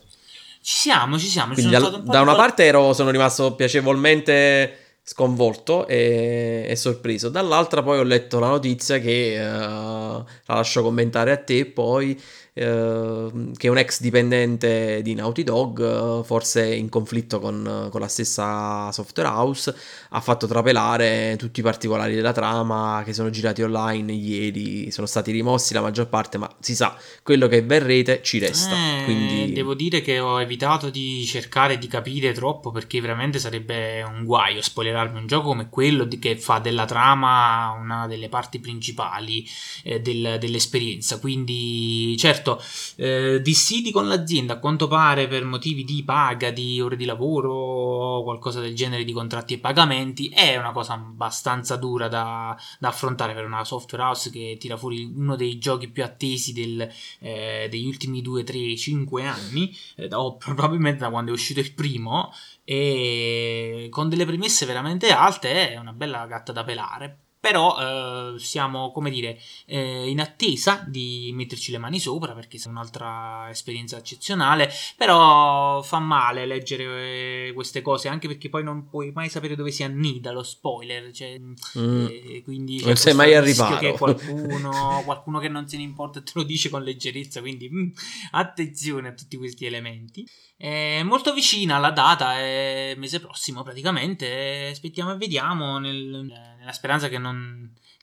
Ci 0.62 0.78
siamo, 0.78 1.20
ci 1.20 1.28
siamo. 1.28 1.54
Quindi 1.54 1.72
da, 1.72 1.80
un 1.80 2.04
da 2.04 2.22
una 2.22 2.36
parte 2.36 2.64
ero, 2.64 2.94
sono 2.94 3.12
rimasto 3.12 3.54
piacevolmente 3.54 4.81
sconvolto 5.04 5.88
e, 5.88 6.66
e, 6.70 6.76
sorpreso. 6.76 7.30
Dall'altra 7.30 7.82
poi 7.84 8.00
ho 8.00 8.04
letto 8.04 8.40
la 8.40 8.48
notizia 8.48 9.00
che 9.00 9.36
uh, 9.38 9.44
la 9.44 10.26
lascio 10.46 10.84
commentare 10.84 11.32
a 11.32 11.38
te 11.38 11.66
poi 11.66 12.20
Ehm, 12.54 13.54
che 13.54 13.70
un 13.70 13.78
ex 13.78 14.02
dipendente 14.02 15.02
di 15.02 15.14
Naughty 15.14 15.44
Dog, 15.44 16.24
forse 16.24 16.66
in 16.66 16.90
conflitto 16.90 17.40
con, 17.40 17.88
con, 17.90 18.02
la 18.02 18.10
stessa 18.10 18.92
software 18.92 19.30
house, 19.30 19.74
ha 20.14 20.20
fatto 20.20 20.46
trapelare 20.46 21.36
tutti 21.38 21.62
i 21.62 21.64
particolari 21.64 22.16
della 22.16 22.34
trama 22.34 23.02
che 23.06 23.14
sono 23.14 23.30
girati 23.30 23.62
online 23.62 24.12
ieri, 24.12 24.92
sono 24.92 25.08
stati 25.08 25.32
rimossi 25.32 25.74
la 25.74 25.80
maggior 25.80 26.10
parte, 26.10 26.38
ma 26.38 26.54
si 26.60 26.76
sa, 26.76 26.98
quello 27.24 27.48
che 27.48 27.62
verrete 27.62 28.22
ci 28.22 28.38
resta. 28.38 28.76
Eh, 28.76 29.04
quindi... 29.06 29.54
Devo 29.54 29.74
dire 29.74 30.02
che 30.02 30.20
ho 30.20 30.42
evitato 30.42 30.90
di 30.90 31.24
cercare 31.26 31.78
di 31.78 31.88
capire 31.88 32.34
troppo 32.34 32.72
perché 32.72 33.00
veramente 33.00 33.40
sarebbe 33.40 34.04
un 34.04 34.26
guaio 34.26 34.62
spoilerarmi 34.62 35.18
un 35.18 35.28
gioco 35.28 35.48
come 35.48 35.70
quello 35.70 36.06
che 36.20 36.38
fa 36.38 36.60
della 36.60 36.86
trama 36.86 37.72
una 37.80 38.06
delle 38.08 38.28
parti 38.28 38.60
principali 38.60 39.48
eh, 39.84 40.02
del, 40.02 40.36
dell'esperienza. 40.40 41.20
Quindi 41.20 42.18
certo 42.18 42.62
eh, 42.98 43.40
dissidi 43.42 43.92
con 43.92 44.10
l'azienda 44.10 44.54
a 44.54 44.60
quanto 44.60 44.90
pare 44.90 45.28
per 45.30 45.46
motivi 45.46 45.86
di 45.86 46.04
paga, 46.04 46.52
di 46.52 46.82
ore 46.82 46.98
di 46.98 47.06
lavoro 47.06 47.54
o 47.54 48.24
qualcosa 48.24 48.60
del 48.60 48.76
genere 48.76 49.06
di 49.06 49.14
contratti 49.14 49.54
e 49.54 49.58
pagamenti 49.58 50.00
è 50.34 50.58
una 50.58 50.72
cosa 50.72 50.94
abbastanza 50.94 51.76
dura 51.76 52.08
da, 52.08 52.58
da 52.80 52.90
affrontare 52.90 53.34
per 53.34 53.46
una 53.46 53.64
software 53.64 54.04
house 54.04 54.30
che 54.30 54.58
tira 54.60 54.78
fuori 54.78 55.04
uno 55.04 55.36
dei 55.36 55.58
giochi 55.58 55.90
più 55.90 56.04
attesi 56.04 56.54
del, 56.54 56.90
eh, 57.20 57.68
degli 57.70 57.86
ultimi 57.86 58.22
2, 58.22 58.44
3, 58.44 58.76
5 58.76 59.26
anni, 59.26 59.76
eh, 59.96 60.14
o 60.14 60.36
probabilmente 60.38 61.00
da 61.00 61.10
quando 61.10 61.32
è 61.32 61.34
uscito 61.34 61.60
il 61.60 61.74
primo, 61.74 62.34
e 62.64 63.88
con 63.90 64.10
delle 64.10 64.26
premesse 64.26 64.66
veramente 64.66 65.12
alte 65.12 65.72
è 65.72 65.78
una 65.78 65.94
bella 65.94 66.26
gatta 66.26 66.52
da 66.52 66.64
pelare 66.64 67.18
però 67.42 68.36
eh, 68.36 68.40
siamo, 68.40 68.92
come 68.92 69.10
dire, 69.10 69.38
eh, 69.66 70.08
in 70.08 70.20
attesa 70.22 70.86
di 70.88 71.32
metterci 71.34 71.72
le 71.72 71.80
mani 71.80 72.00
sopra 72.00 72.34
perché 72.34 72.58
è 72.64 72.68
un'altra 72.68 73.50
esperienza 73.50 73.98
eccezionale. 73.98 74.70
Però 74.96 75.82
fa 75.82 75.98
male 75.98 76.46
leggere 76.46 77.48
eh, 77.48 77.52
queste 77.56 77.82
cose 77.82 78.10
anche 78.10 78.28
perché 78.28 78.48
poi 78.48 78.64
non 78.64 78.88
puoi 78.88 79.12
mai 79.12 79.28
sapere 79.28 79.56
dove 79.56 79.72
si 79.72 79.82
annida 79.82 80.32
lo 80.32 80.44
spoiler. 80.44 81.12
Cioè, 81.12 81.40
mm. 81.40 82.06
eh, 82.06 82.42
quindi 82.44 82.80
non 82.86 82.96
sei 82.96 83.16
mai 83.16 83.34
arrivato. 83.34 83.78
Che 83.78 83.94
qualcuno, 83.94 85.02
qualcuno 85.04 85.40
che 85.40 85.50
non 85.50 85.68
se 85.68 85.78
ne 85.78 85.84
importa 85.84 86.22
te 86.22 86.34
lo 86.36 86.44
dice 86.44 86.70
con 86.70 86.84
leggerezza. 86.84 87.40
Quindi 87.40 87.68
mm, 87.74 87.90
attenzione 88.34 89.08
a 89.08 89.14
tutti 89.14 89.38
questi 89.38 89.66
elementi. 89.66 90.30
È 90.56 91.02
molto 91.02 91.34
vicina 91.34 91.80
la 91.80 91.90
data, 91.90 92.38
è 92.38 92.94
mese 92.98 93.20
prossimo 93.20 93.64
praticamente. 93.64 94.68
Aspettiamo 94.70 95.12
e 95.12 95.18
vediamo 95.18 95.80
nel, 95.80 96.32
nella 96.60 96.72
speranza 96.72 97.10
che 97.10 97.18
non 97.18 97.31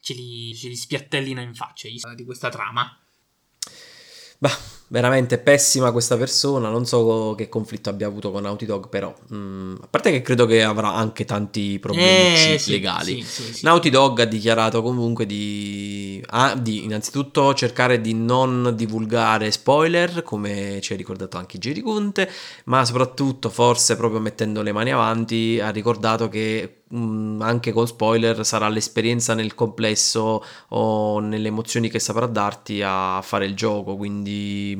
ce 0.00 0.14
li, 0.14 0.54
ce 0.54 0.68
li 0.68 0.76
spiattellino 0.76 1.40
in 1.40 1.54
faccia 1.54 1.88
di 2.14 2.24
questa 2.24 2.48
trama. 2.48 2.98
Bah, 4.38 4.56
veramente 4.88 5.38
pessima 5.38 5.92
questa 5.92 6.16
persona. 6.16 6.68
Non 6.68 6.86
so 6.86 7.34
che 7.36 7.48
conflitto 7.48 7.90
abbia 7.90 8.06
avuto 8.06 8.30
con 8.30 8.42
Naughty 8.42 8.66
Dog, 8.66 8.88
però. 8.88 9.14
Mh, 9.28 9.36
mm, 9.36 9.74
a 9.82 9.86
parte 9.88 10.10
che 10.10 10.22
credo 10.22 10.46
che 10.46 10.62
avrà 10.62 10.94
anche 10.94 11.24
tanti 11.24 11.78
problemi 11.78 12.54
eh, 12.54 12.58
sì, 12.58 12.70
legali. 12.72 13.22
Sì, 13.22 13.54
sì, 13.54 13.64
Naughty 13.64 13.90
Dog 13.90 14.20
ha 14.20 14.24
dichiarato 14.24 14.82
comunque 14.82 15.26
di, 15.26 16.22
ah, 16.30 16.54
di, 16.54 16.84
innanzitutto 16.84 17.54
cercare 17.54 18.00
di 18.00 18.14
non 18.14 18.72
divulgare 18.74 19.50
spoiler, 19.50 20.22
come 20.22 20.80
ci 20.80 20.92
ha 20.92 20.96
ricordato 20.96 21.36
anche 21.36 21.58
Jerry 21.58 21.80
Conte, 21.80 22.30
ma 22.64 22.84
soprattutto, 22.84 23.50
forse 23.50 23.96
proprio 23.96 24.20
mettendo 24.20 24.62
le 24.62 24.72
mani 24.72 24.92
avanti, 24.92 25.60
ha 25.60 25.70
ricordato 25.70 26.28
che 26.28 26.78
Mm, 26.94 27.42
anche 27.42 27.70
con 27.72 27.86
spoiler 27.86 28.46
sarà 28.46 28.66
l'esperienza 28.70 29.34
nel 29.34 29.54
complesso 29.54 30.42
o 30.68 31.20
nelle 31.20 31.48
emozioni 31.48 31.90
che 31.90 31.98
saprà 31.98 32.24
darti 32.24 32.80
a 32.82 33.20
fare 33.20 33.44
il 33.44 33.54
gioco 33.54 33.94
quindi, 33.94 34.77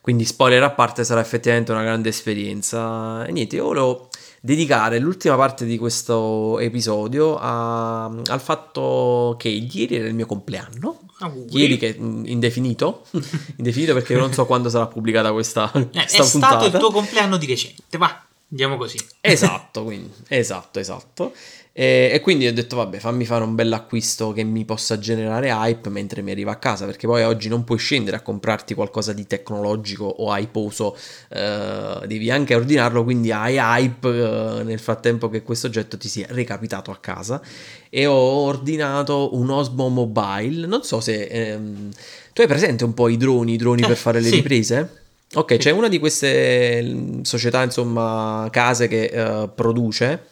quindi 0.00 0.24
spoiler 0.24 0.62
a 0.62 0.70
parte 0.70 1.04
sarà 1.04 1.20
effettivamente 1.20 1.72
una 1.72 1.82
grande 1.82 2.08
esperienza 2.08 3.24
e 3.24 3.32
niente 3.32 3.56
io 3.56 3.64
volevo 3.64 4.08
dedicare 4.40 4.98
l'ultima 4.98 5.36
parte 5.36 5.64
di 5.64 5.78
questo 5.78 6.58
episodio 6.58 7.38
a, 7.38 8.06
al 8.06 8.40
fatto 8.40 9.36
che 9.38 9.48
ieri 9.48 9.96
era 9.96 10.08
il 10.08 10.14
mio 10.14 10.26
compleanno 10.26 11.02
Auguri. 11.20 11.60
ieri 11.60 11.76
che 11.76 11.96
mm, 11.98 12.26
indefinito 12.26 13.04
indefinito 13.56 13.94
perché 13.94 14.14
non 14.14 14.32
so 14.32 14.44
quando 14.44 14.68
sarà 14.68 14.88
pubblicata 14.88 15.32
questa, 15.32 15.70
eh, 15.72 15.88
questa 15.88 16.24
è 16.24 16.30
puntata 16.30 16.64
è 16.64 16.68
stato 16.68 16.76
il 16.76 16.80
tuo 16.80 16.90
compleanno 16.90 17.36
di 17.36 17.46
recente 17.46 17.98
va 17.98 18.26
Andiamo 18.52 18.76
così. 18.76 18.98
Esatto, 19.22 19.82
quindi, 19.82 20.12
esatto, 20.28 20.78
esatto. 20.78 21.32
E, 21.74 22.10
e, 22.12 22.20
quindi 22.20 22.46
ho 22.46 22.52
detto, 22.52 22.76
vabbè, 22.76 22.98
fammi 22.98 23.24
fare 23.24 23.44
un 23.44 23.54
bel 23.54 23.72
acquisto 23.72 24.32
che 24.32 24.44
mi 24.44 24.66
possa 24.66 24.98
generare 24.98 25.48
hype 25.48 25.88
mentre 25.88 26.20
mi 26.20 26.30
arriva 26.30 26.52
a 26.52 26.56
casa, 26.56 26.84
perché 26.84 27.06
poi 27.06 27.22
oggi 27.22 27.48
non 27.48 27.64
puoi 27.64 27.78
scendere 27.78 28.16
a 28.16 28.20
comprarti 28.20 28.74
qualcosa 28.74 29.14
di 29.14 29.26
tecnologico 29.26 30.04
o 30.04 30.36
hyposo, 30.36 30.94
eh, 31.30 32.00
devi 32.06 32.30
anche 32.30 32.54
ordinarlo, 32.54 33.02
quindi 33.04 33.32
hai 33.32 33.56
hype 33.56 34.08
eh, 34.08 34.62
nel 34.64 34.80
frattempo 34.80 35.30
che 35.30 35.42
questo 35.42 35.66
oggetto 35.66 35.96
ti 35.96 36.08
sia 36.08 36.26
recapitato 36.28 36.90
a 36.90 36.98
casa. 36.98 37.40
E 37.88 38.04
ho 38.04 38.12
ordinato 38.14 39.34
un 39.34 39.48
Osmo 39.48 39.88
Mobile, 39.88 40.66
non 40.66 40.82
so 40.82 41.00
se... 41.00 41.24
Ehm, 41.24 41.88
tu 42.34 42.40
hai 42.40 42.46
presente 42.46 42.84
un 42.84 42.94
po' 42.94 43.08
i 43.08 43.16
droni, 43.16 43.54
i 43.54 43.56
droni 43.56 43.82
eh, 43.82 43.86
per 43.86 43.96
fare 43.98 44.20
le 44.20 44.28
sì. 44.28 44.36
riprese? 44.36 45.00
Ok, 45.34 45.56
c'è 45.56 45.70
una 45.70 45.88
di 45.88 45.98
queste 45.98 46.82
mm, 46.82 47.22
società, 47.22 47.62
insomma, 47.62 48.48
case 48.50 48.88
che 48.88 49.10
uh, 49.14 49.50
produce 49.54 50.31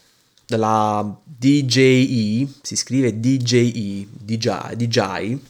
della 0.50 1.20
DJI, 1.24 2.58
si 2.60 2.76
scrive 2.76 3.18
DJI, 3.18 4.08
DJI, 4.12 4.76
DJI, 4.76 5.40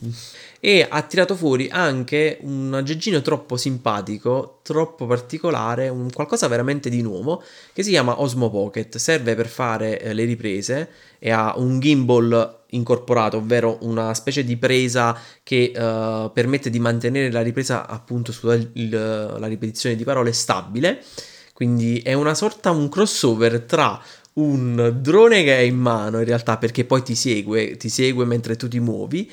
e 0.61 0.87
ha 0.89 1.03
tirato 1.03 1.35
fuori 1.35 1.69
anche 1.73 2.39
un 2.43 2.75
aggeggino 2.75 3.23
troppo 3.23 3.57
simpatico, 3.57 4.61
troppo 4.63 5.07
particolare, 5.07 5.89
un 5.89 6.13
qualcosa 6.13 6.49
veramente 6.49 6.91
di 6.91 7.01
nuovo, 7.01 7.43
che 7.73 7.83
si 7.83 7.91
chiama 7.91 8.21
Osmo 8.21 8.51
Pocket. 8.51 8.99
Serve 8.99 9.35
per 9.35 9.49
fare 9.49 9.99
eh, 9.99 10.13
le 10.13 10.25
riprese 10.25 10.91
e 11.19 11.31
ha 11.31 11.55
un 11.57 11.81
gimbal 11.81 12.59
incorporato, 12.71 13.39
ovvero 13.39 13.79
una 13.81 14.13
specie 14.13 14.45
di 14.45 14.57
presa 14.59 15.19
che 15.43 15.73
uh, 15.75 16.31
permette 16.33 16.71
di 16.71 16.79
mantenere 16.79 17.33
la 17.33 17.43
ripresa 17.43 17.89
appunto 17.89 18.31
sulla 18.31 18.55
il, 18.55 19.37
ripetizione 19.41 19.97
di 19.97 20.05
parole 20.05 20.33
stabile. 20.33 21.03
Quindi 21.53 21.99
è 21.99 22.15
una 22.15 22.35
sorta, 22.35 22.71
un 22.71 22.89
crossover 22.89 23.61
tra 23.63 24.01
un 24.35 24.99
drone 25.01 25.43
che 25.43 25.53
hai 25.53 25.69
in 25.69 25.79
mano 25.79 26.19
in 26.19 26.25
realtà 26.25 26.57
perché 26.57 26.85
poi 26.85 27.03
ti 27.03 27.15
segue, 27.15 27.77
ti 27.77 27.89
segue 27.89 28.25
mentre 28.25 28.57
tu 28.57 28.69
ti 28.69 28.81
muovi 28.81 29.31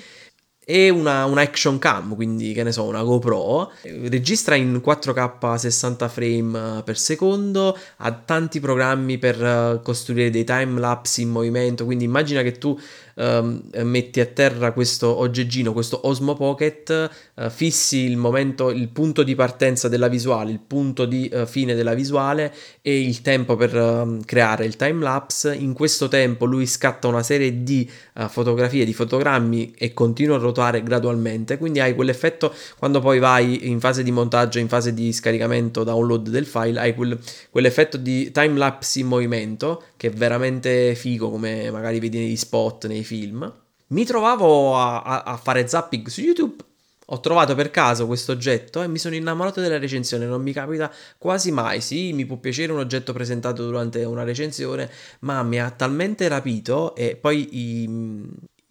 e 0.69 0.89
una, 0.89 1.23
una, 1.23 1.39
action 1.39 1.79
cam, 1.79 2.13
quindi 2.13 2.51
che 2.51 2.61
ne 2.61 2.73
so, 2.73 2.83
una 2.83 3.01
GoPro, 3.01 3.71
registra 4.09 4.55
in 4.55 4.81
4K 4.85 5.55
60 5.55 6.09
frame 6.09 6.81
per 6.83 6.97
secondo, 6.97 7.77
ha 7.95 8.11
tanti 8.11 8.59
programmi 8.59 9.17
per 9.17 9.41
uh, 9.41 9.81
costruire 9.81 10.29
dei 10.29 10.43
time 10.43 10.77
lapse 10.77 11.21
in 11.21 11.29
movimento, 11.29 11.85
quindi 11.85 12.03
immagina 12.03 12.41
che 12.41 12.57
tu 12.57 12.77
uh, 13.17 13.83
metti 13.83 14.19
a 14.19 14.25
terra 14.25 14.71
questo 14.71 15.17
oggeggino, 15.17 15.73
questo 15.73 16.07
Osmo 16.07 16.35
Pocket, 16.35 17.09
uh, 17.33 17.49
fissi 17.49 17.99
il 17.99 18.17
momento, 18.17 18.69
il 18.69 18.87
punto 18.89 19.23
di 19.23 19.35
partenza 19.35 19.87
della 19.87 20.07
visuale, 20.07 20.51
il 20.51 20.59
punto 20.65 21.05
di 21.05 21.29
uh, 21.33 21.45
fine 21.45 21.75
della 21.75 21.93
visuale 21.93 22.53
e 22.81 23.01
il 23.01 23.21
tempo 23.21 23.55
per 23.55 23.75
uh, 23.75 24.19
creare 24.25 24.65
il 24.65 24.75
time 24.75 25.01
lapse. 25.01 25.53
In 25.53 25.73
questo 25.73 26.07
tempo 26.07 26.45
lui 26.45 26.65
scatta 26.65 27.07
una 27.07 27.23
serie 27.23 27.63
di 27.63 27.89
uh, 28.15 28.27
fotografie, 28.27 28.85
di 28.85 28.93
fotogrammi 28.93 29.73
e 29.77 29.93
continua 29.93 30.35
a 30.35 30.39
ruotare 30.39 30.83
gradualmente, 30.83 31.57
quindi 31.57 31.79
hai 31.79 31.95
quell'effetto 31.95 32.53
quando 32.77 32.99
poi 32.99 33.19
vai 33.19 33.69
in 33.69 33.79
fase 33.79 34.03
di 34.03 34.11
montaggio, 34.11 34.59
in 34.59 34.67
fase 34.67 34.93
di 34.93 35.11
scaricamento, 35.11 35.83
download 35.83 36.29
del 36.29 36.45
file, 36.45 36.79
hai 36.79 36.93
quel, 36.93 37.17
quell'effetto 37.49 37.97
di 37.97 38.31
time 38.31 38.57
lapse 38.57 38.99
in 38.99 39.07
movimento 39.07 39.83
che 39.97 40.09
è 40.09 40.11
veramente 40.11 40.93
figo 40.95 41.29
come 41.29 41.71
magari 41.71 41.99
vedi 41.99 42.19
negli 42.19 42.35
spot, 42.35 42.85
nei 42.85 43.03
film, 43.07 43.51
mi 43.87 44.05
trovavo 44.05 44.77
a, 44.77 45.01
a, 45.01 45.23
a 45.23 45.37
fare 45.37 45.67
zapping 45.67 46.07
su 46.07 46.21
YouTube 46.21 46.65
ho 47.09 47.19
trovato 47.19 47.55
per 47.55 47.71
caso 47.71 48.05
questo 48.05 48.33
oggetto 48.33 48.81
e 48.81 48.87
mi 48.87 48.97
sono 48.97 49.15
innamorato 49.15 49.61
della 49.61 49.77
recensione, 49.77 50.25
non 50.25 50.41
mi 50.41 50.51
capita 50.51 50.91
quasi 51.17 51.51
mai. 51.51 51.79
Sì, 51.79 52.11
mi 52.11 52.25
può 52.25 52.35
piacere 52.37 52.73
un 52.73 52.79
oggetto 52.79 53.13
presentato 53.13 53.63
durante 53.63 54.03
una 54.03 54.23
recensione, 54.23 54.89
ma 55.19 55.41
mi 55.43 55.59
ha 55.59 55.71
talmente 55.71 56.27
rapito 56.27 56.95
e 56.95 57.15
poi 57.15 57.47
i, 57.51 57.83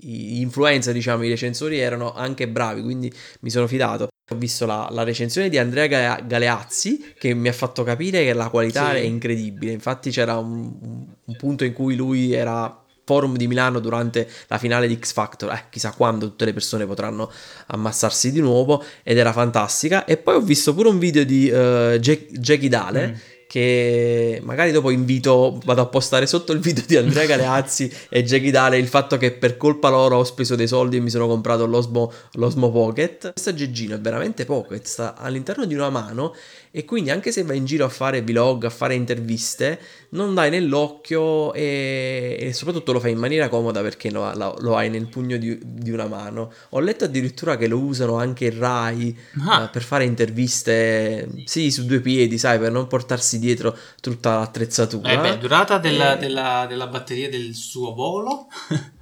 i 0.00 0.40
influencer, 0.40 0.92
diciamo, 0.92 1.22
i 1.22 1.30
recensori 1.30 1.78
erano 1.78 2.12
anche 2.12 2.46
bravi, 2.46 2.82
quindi 2.82 3.10
mi 3.40 3.48
sono 3.50 3.66
fidato. 3.66 4.08
Ho 4.28 4.36
visto 4.36 4.66
la, 4.66 4.88
la 4.90 5.02
recensione 5.02 5.48
di 5.48 5.56
Andrea 5.56 6.20
Galeazzi 6.20 7.14
che 7.16 7.32
mi 7.32 7.48
ha 7.48 7.52
fatto 7.52 7.84
capire 7.84 8.24
che 8.24 8.34
la 8.34 8.50
qualità 8.50 8.90
sì. 8.90 8.96
è 8.96 9.00
incredibile. 9.00 9.72
Infatti 9.72 10.10
c'era 10.10 10.36
un, 10.36 11.06
un 11.24 11.36
punto 11.36 11.64
in 11.64 11.72
cui 11.72 11.94
lui 11.94 12.32
era 12.32 12.84
forum 13.06 13.36
di 13.36 13.46
Milano 13.46 13.78
durante 13.78 14.28
la 14.48 14.58
finale 14.58 14.88
di 14.88 14.98
X 15.00 15.12
Factor. 15.12 15.52
Eh, 15.52 15.64
chissà 15.70 15.92
quando 15.92 16.26
tutte 16.26 16.44
le 16.44 16.52
persone 16.52 16.84
potranno 16.84 17.30
ammassarsi 17.68 18.32
di 18.32 18.40
nuovo 18.40 18.84
ed 19.02 19.16
era 19.16 19.32
fantastica. 19.32 20.04
E 20.04 20.16
poi 20.18 20.34
ho 20.34 20.40
visto 20.40 20.74
pure 20.74 20.88
un 20.88 20.98
video 20.98 21.24
di 21.24 21.48
uh, 21.48 21.96
Jack, 21.98 22.32
Jackie 22.32 22.68
Dale. 22.68 23.06
Mm 23.06 23.34
che 23.48 24.40
magari 24.42 24.72
dopo 24.72 24.90
invito, 24.90 25.60
vado 25.64 25.80
a 25.80 25.86
postare 25.86 26.26
sotto 26.26 26.52
il 26.52 26.58
video 26.58 26.82
di 26.86 26.96
Andrea 26.96 27.24
Galeazzi 27.26 27.90
e 28.08 28.24
Jackie 28.24 28.50
Dale 28.50 28.76
il 28.76 28.88
fatto 28.88 29.16
che 29.16 29.32
per 29.32 29.56
colpa 29.56 29.88
loro 29.88 30.18
ho 30.18 30.24
speso 30.24 30.56
dei 30.56 30.66
soldi 30.66 30.96
e 30.96 31.00
mi 31.00 31.10
sono 31.10 31.28
comprato 31.28 31.64
l'Osmo, 31.64 32.12
l'Osmo 32.32 32.70
Pocket. 32.70 33.32
Questo 33.32 33.50
aggeggino 33.50 33.94
è 33.94 34.00
veramente 34.00 34.44
pocket, 34.44 34.84
sta 34.84 35.14
all'interno 35.16 35.64
di 35.64 35.74
una 35.74 35.90
mano 35.90 36.34
e 36.76 36.84
quindi 36.84 37.08
anche 37.08 37.32
se 37.32 37.42
vai 37.42 37.56
in 37.56 37.64
giro 37.64 37.86
a 37.86 37.88
fare 37.88 38.20
vlog, 38.20 38.64
a 38.64 38.68
fare 38.68 38.92
interviste, 38.92 39.80
non 40.10 40.34
dai 40.34 40.50
nell'occhio 40.50 41.54
e, 41.54 42.36
e 42.38 42.52
soprattutto 42.52 42.92
lo 42.92 43.00
fai 43.00 43.12
in 43.12 43.18
maniera 43.18 43.48
comoda 43.48 43.80
perché 43.80 44.10
lo, 44.10 44.30
lo, 44.34 44.54
lo 44.60 44.76
hai 44.76 44.90
nel 44.90 45.06
pugno 45.06 45.38
di, 45.38 45.58
di, 45.64 45.90
una 45.90 46.06
mano. 46.06 46.52
Ho 46.70 46.80
letto 46.80 47.04
addirittura 47.04 47.56
che 47.56 47.66
lo 47.66 47.78
usano 47.78 48.16
anche 48.16 48.44
il 48.44 48.52
Rai 48.52 49.18
ah. 49.46 49.62
uh, 49.62 49.70
per 49.70 49.82
fare 49.82 50.04
interviste, 50.04 51.26
sì, 51.46 51.70
su 51.70 51.86
due 51.86 52.00
piedi, 52.00 52.36
sai, 52.36 52.58
per 52.58 52.70
non 52.70 52.86
portarsi 52.88 53.38
dietro 53.38 53.74
tutta 54.02 54.40
l'attrezzatura. 54.40 55.12
Eh 55.12 55.18
beh, 55.18 55.38
durata 55.38 55.78
della, 55.78 56.18
e... 56.18 56.18
della, 56.18 56.66
della 56.68 56.88
batteria 56.88 57.30
del 57.30 57.54
suo 57.54 57.94
volo? 57.94 58.48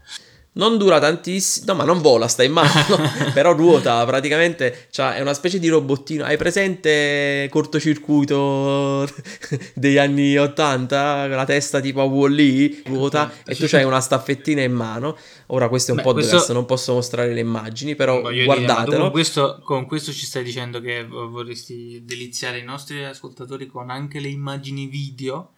non 0.54 0.78
dura 0.78 1.00
tantissimo, 1.00 1.66
no 1.66 1.74
ma 1.74 1.84
non 1.84 2.00
vola, 2.00 2.28
sta 2.28 2.42
in 2.42 2.52
mano, 2.52 2.70
però 3.32 3.52
ruota 3.52 4.04
praticamente, 4.04 4.86
cioè 4.90 5.14
è 5.14 5.20
una 5.20 5.34
specie 5.34 5.58
di 5.58 5.68
robottino, 5.68 6.24
hai 6.24 6.36
presente 6.36 7.48
cortocircuito 7.50 9.08
degli 9.74 9.98
anni 9.98 10.36
80, 10.36 11.26
la 11.26 11.44
testa 11.44 11.80
tipo 11.80 12.00
a 12.00 12.04
Wall-E, 12.04 12.82
ruota 12.86 13.32
e 13.44 13.54
tu 13.56 13.66
c'hai 13.66 13.84
una 13.84 14.00
staffettina 14.00 14.62
in 14.62 14.72
mano, 14.72 15.16
ora 15.46 15.68
questo 15.68 15.92
è 15.92 15.94
un 15.94 16.02
Beh, 16.02 16.04
podcast, 16.04 16.30
questo... 16.30 16.52
non 16.52 16.66
posso 16.66 16.94
mostrare 16.94 17.32
le 17.32 17.40
immagini, 17.40 17.96
però 17.96 18.20
Voglio 18.20 18.44
guardatelo. 18.44 18.90
Dire, 18.90 19.02
con, 19.02 19.10
questo, 19.10 19.60
con 19.64 19.86
questo 19.86 20.12
ci 20.12 20.24
stai 20.24 20.44
dicendo 20.44 20.80
che 20.80 21.04
vorresti 21.04 22.02
deliziare 22.04 22.58
i 22.58 22.64
nostri 22.64 23.04
ascoltatori 23.04 23.66
con 23.66 23.90
anche 23.90 24.20
le 24.20 24.28
immagini 24.28 24.86
video? 24.86 25.50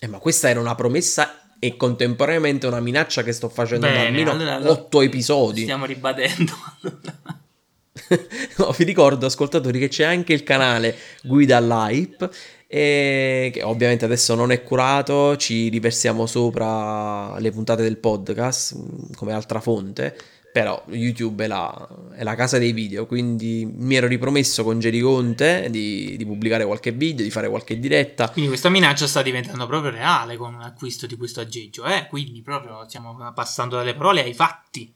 Eh, 0.00 0.08
ma 0.08 0.18
questa 0.18 0.48
era 0.48 0.58
una 0.58 0.74
promessa 0.74 1.41
e 1.64 1.76
contemporaneamente 1.76 2.66
una 2.66 2.80
minaccia 2.80 3.22
che 3.22 3.30
sto 3.30 3.48
facendo 3.48 3.86
Bene, 3.86 4.00
da 4.00 4.06
almeno 4.08 4.30
allora, 4.32 4.68
8 4.68 5.02
episodi. 5.02 5.62
Stiamo 5.62 5.84
ribadendo. 5.84 6.52
no, 8.58 8.74
vi 8.76 8.82
ricordo, 8.82 9.26
ascoltatori, 9.26 9.78
che 9.78 9.86
c'è 9.86 10.02
anche 10.02 10.32
il 10.32 10.42
canale 10.42 10.96
Guida 11.22 11.58
all'Hype. 11.58 12.28
E 12.66 13.50
che 13.52 13.62
ovviamente 13.62 14.04
adesso 14.04 14.34
non 14.34 14.50
è 14.50 14.64
curato, 14.64 15.36
ci 15.36 15.68
riversiamo 15.68 16.26
sopra 16.26 17.38
le 17.38 17.52
puntate 17.52 17.82
del 17.82 17.98
podcast 17.98 18.76
mm, 18.76 19.12
come 19.14 19.32
altra 19.32 19.60
fonte 19.60 20.16
però 20.52 20.84
YouTube 20.90 21.44
è 21.44 21.46
la, 21.46 21.88
è 22.14 22.22
la, 22.22 22.34
casa 22.34 22.58
dei 22.58 22.72
video, 22.72 23.06
quindi 23.06 23.66
mi 23.74 23.96
ero 23.96 24.06
ripromesso 24.06 24.62
con 24.62 24.78
Jerry 24.78 25.00
Conte 25.00 25.68
di, 25.70 26.14
di, 26.18 26.26
pubblicare 26.26 26.66
qualche 26.66 26.92
video, 26.92 27.24
di 27.24 27.30
fare 27.30 27.48
qualche 27.48 27.80
diretta. 27.80 28.28
Quindi 28.28 28.50
questa 28.50 28.68
minaccia 28.68 29.06
sta 29.06 29.22
diventando 29.22 29.66
proprio 29.66 29.90
reale 29.90 30.36
con 30.36 30.58
l'acquisto 30.58 31.06
di 31.06 31.16
questo 31.16 31.40
aggeggio, 31.40 31.86
eh? 31.86 32.06
Quindi 32.06 32.42
proprio 32.42 32.84
stiamo 32.86 33.16
passando 33.34 33.76
dalle 33.76 33.94
parole 33.94 34.22
ai 34.22 34.34
fatti. 34.34 34.92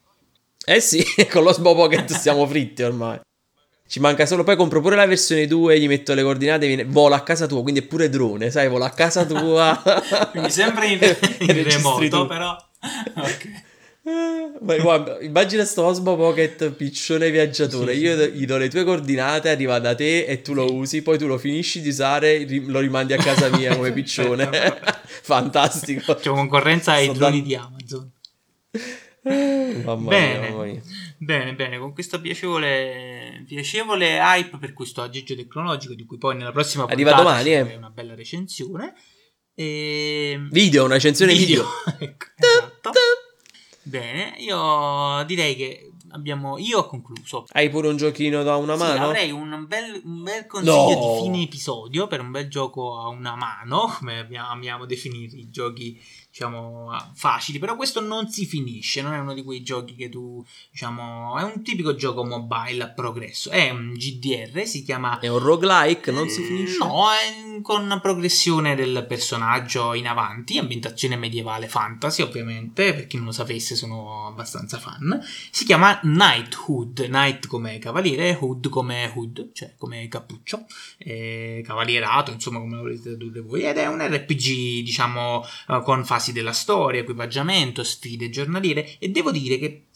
Eh 0.67 0.81
sì, 0.81 1.03
con 1.33 1.43
lo 1.43 1.55
Sbo 1.55 1.75
Pocket 1.75 2.13
stiamo 2.13 2.47
fritti 2.47 2.83
ormai. 2.83 3.19
Ci 3.89 4.01
manca 4.01 4.27
solo, 4.27 4.45
poi 4.45 4.57
compro 4.57 4.83
pure 4.83 4.97
la 4.97 5.07
versione 5.07 5.47
2, 5.47 5.81
gli 5.81 5.87
metto 5.89 6.13
le 6.13 6.23
coordinate, 6.23 6.67
viene, 6.67 6.85
vola 6.85 7.17
a 7.17 7.23
casa 7.23 7.47
tua, 7.47 7.63
quindi 7.63 7.81
è 7.81 7.85
pure 7.85 8.11
drone, 8.11 8.51
sai, 8.51 8.69
vola 8.69 8.87
a 8.87 8.91
casa 8.91 9.25
tua. 9.25 9.81
quindi 10.33 10.51
sempre 10.51 10.89
in, 10.89 10.99
in 11.39 11.63
remoto, 11.63 12.27
però... 12.27 12.55
Ok. 13.17 13.65
Ma 14.07 14.77
guarda, 14.77 15.19
immagina 15.21 15.65
sto 15.65 15.85
Osmo 15.85 16.15
Pocket 16.15 16.71
piccione 16.71 17.31
viaggiatore. 17.31 17.95
Sì, 17.95 18.01
Io 18.01 18.27
gli 18.27 18.47
do 18.47 18.57
le 18.57 18.69
tue 18.69 18.85
coordinate, 18.85 19.51
arriva 19.51 19.81
da 19.81 19.97
te 19.97 20.25
e 20.27 20.43
tu 20.43 20.55
lo 20.55 20.73
usi, 20.73 21.03
poi 21.03 21.19
tu 21.19 21.27
lo 21.27 21.39
finisci 21.39 21.81
di 21.81 21.89
usare, 21.89 22.47
lo 22.67 22.79
rimandi 22.79 23.15
a 23.15 23.17
casa 23.17 23.49
mia 23.51 23.75
come 23.75 23.91
piccione. 23.93 24.49
Fantastico. 25.23 26.15
C'è 26.15 26.31
concorrenza 26.31 26.93
ai 26.93 27.13
droni 27.13 27.41
da... 27.41 27.47
di 27.47 27.55
Amazon. 27.57 28.13
Mamma 29.85 30.09
bene, 30.09 30.51
mamma 30.51 30.81
bene, 31.19 31.55
bene, 31.55 31.79
con 31.79 31.93
questa 31.93 32.21
piacevole, 32.21 33.43
piacevole 33.45 34.19
hype 34.19 34.57
per 34.59 34.73
questo 34.73 35.03
aggeggio 35.03 35.35
tecnologico 35.35 35.95
di 35.95 36.05
cui 36.05 36.17
poi 36.17 36.37
nella 36.37 36.53
prossima 36.53 36.85
Arriva 36.85 37.13
domani, 37.13 37.55
eh. 37.55 37.75
una 37.75 37.91
bella 37.91 38.15
recensione. 38.15 38.95
E... 39.53 40.47
Video, 40.51 40.85
una 40.85 40.95
recensione 40.95 41.33
video. 41.33 41.65
video. 41.65 41.99
ecco, 42.07 42.27
esatto. 42.37 42.91
Bene, 43.87 44.35
io 44.39 45.23
direi 45.27 45.55
che 45.55 45.93
abbiamo, 46.09 46.59
io 46.59 46.81
ho 46.81 46.87
concluso. 46.87 47.47
Hai 47.53 47.71
pure 47.71 47.87
un 47.87 47.97
giochino 47.97 48.43
da 48.43 48.57
una 48.57 48.75
mano? 48.75 48.95
Sì, 48.95 48.99
avrei 48.99 49.31
un 49.31 49.65
bel, 49.69 50.01
un 50.03 50.25
bel 50.25 50.47
consiglio 50.47 50.91
no. 50.91 51.17
di 51.19 51.23
fine 51.23 51.43
episodio 51.45 52.09
per 52.09 52.19
un 52.19 52.33
bel 52.33 52.49
gioco 52.49 52.99
a 52.99 53.07
una 53.07 53.37
mano, 53.37 53.87
come 53.99 54.27
amiamo 54.35 54.87
definire 54.87 55.37
i 55.37 55.49
giochi 55.51 56.01
diciamo, 56.37 56.95
facili, 57.15 57.59
però 57.59 57.77
questo 57.77 58.01
non 58.01 58.29
si 58.29 58.45
finisce, 58.45 59.01
non 59.01 59.15
è 59.15 59.19
uno 59.19 59.33
di 59.33 59.43
quei 59.43 59.63
giochi 59.63 59.95
che 59.95 60.11
tu, 60.11 60.45
diciamo, 60.71 61.39
è 61.39 61.43
un 61.43 61.63
tipico 61.63 61.95
gioco 61.95 62.27
mobile 62.27 62.83
a 62.83 62.89
progresso, 62.91 63.49
è 63.49 63.71
un 63.71 63.95
GDR, 63.95 64.67
si 64.67 64.83
chiama... 64.83 65.19
È 65.19 65.29
un 65.29 65.39
roguelike, 65.39 66.11
non 66.11 66.29
si 66.29 66.43
finisce? 66.43 66.77
No, 66.77 67.07
è 67.11 67.61
con 67.63 67.99
progressione 68.03 68.75
del 68.75 69.07
personaggio 69.09 69.95
in 69.95 70.07
avanti, 70.07 70.59
ambientazione 70.59 71.17
medievale 71.17 71.69
fantasy, 71.69 72.21
ovviamente, 72.21 72.93
per 72.93 73.07
chi 73.07 73.17
non 73.17 73.27
lo 73.27 73.33
sapesse 73.33 73.75
sono 73.75 74.27
abbastanza 74.27 74.79
fan, 74.79 75.19
si 75.51 75.65
chiama 75.65 75.99
Knighthood, 76.01 77.07
Knight 77.07 77.47
come 77.47 77.79
cavaliere, 77.79 78.37
Hood 78.39 78.69
come 78.69 79.11
hood, 79.15 79.53
cioè 79.55 79.75
come 79.79 80.07
cappuccio, 80.09 80.67
eh, 80.99 81.63
cavalierato, 81.65 82.31
insomma 82.31 82.59
come 82.59 82.77
volete 82.77 83.03
tradurre 83.05 83.41
voi, 83.41 83.63
ed 83.63 83.79
è 83.79 83.87
un 83.87 84.07
RPG, 84.07 84.83
diciamo, 84.83 85.43
eh, 85.69 85.81
con 85.83 86.05
fasi 86.05 86.26
fasi 86.27 86.33
della 86.33 86.53
storia, 86.53 87.01
equipaggiamento, 87.01 87.85
sfide 87.85 88.31
giornaliere 88.31 88.97
e 88.99 89.09
devo 89.09 89.31
dire 89.31 89.59
che 89.59 89.87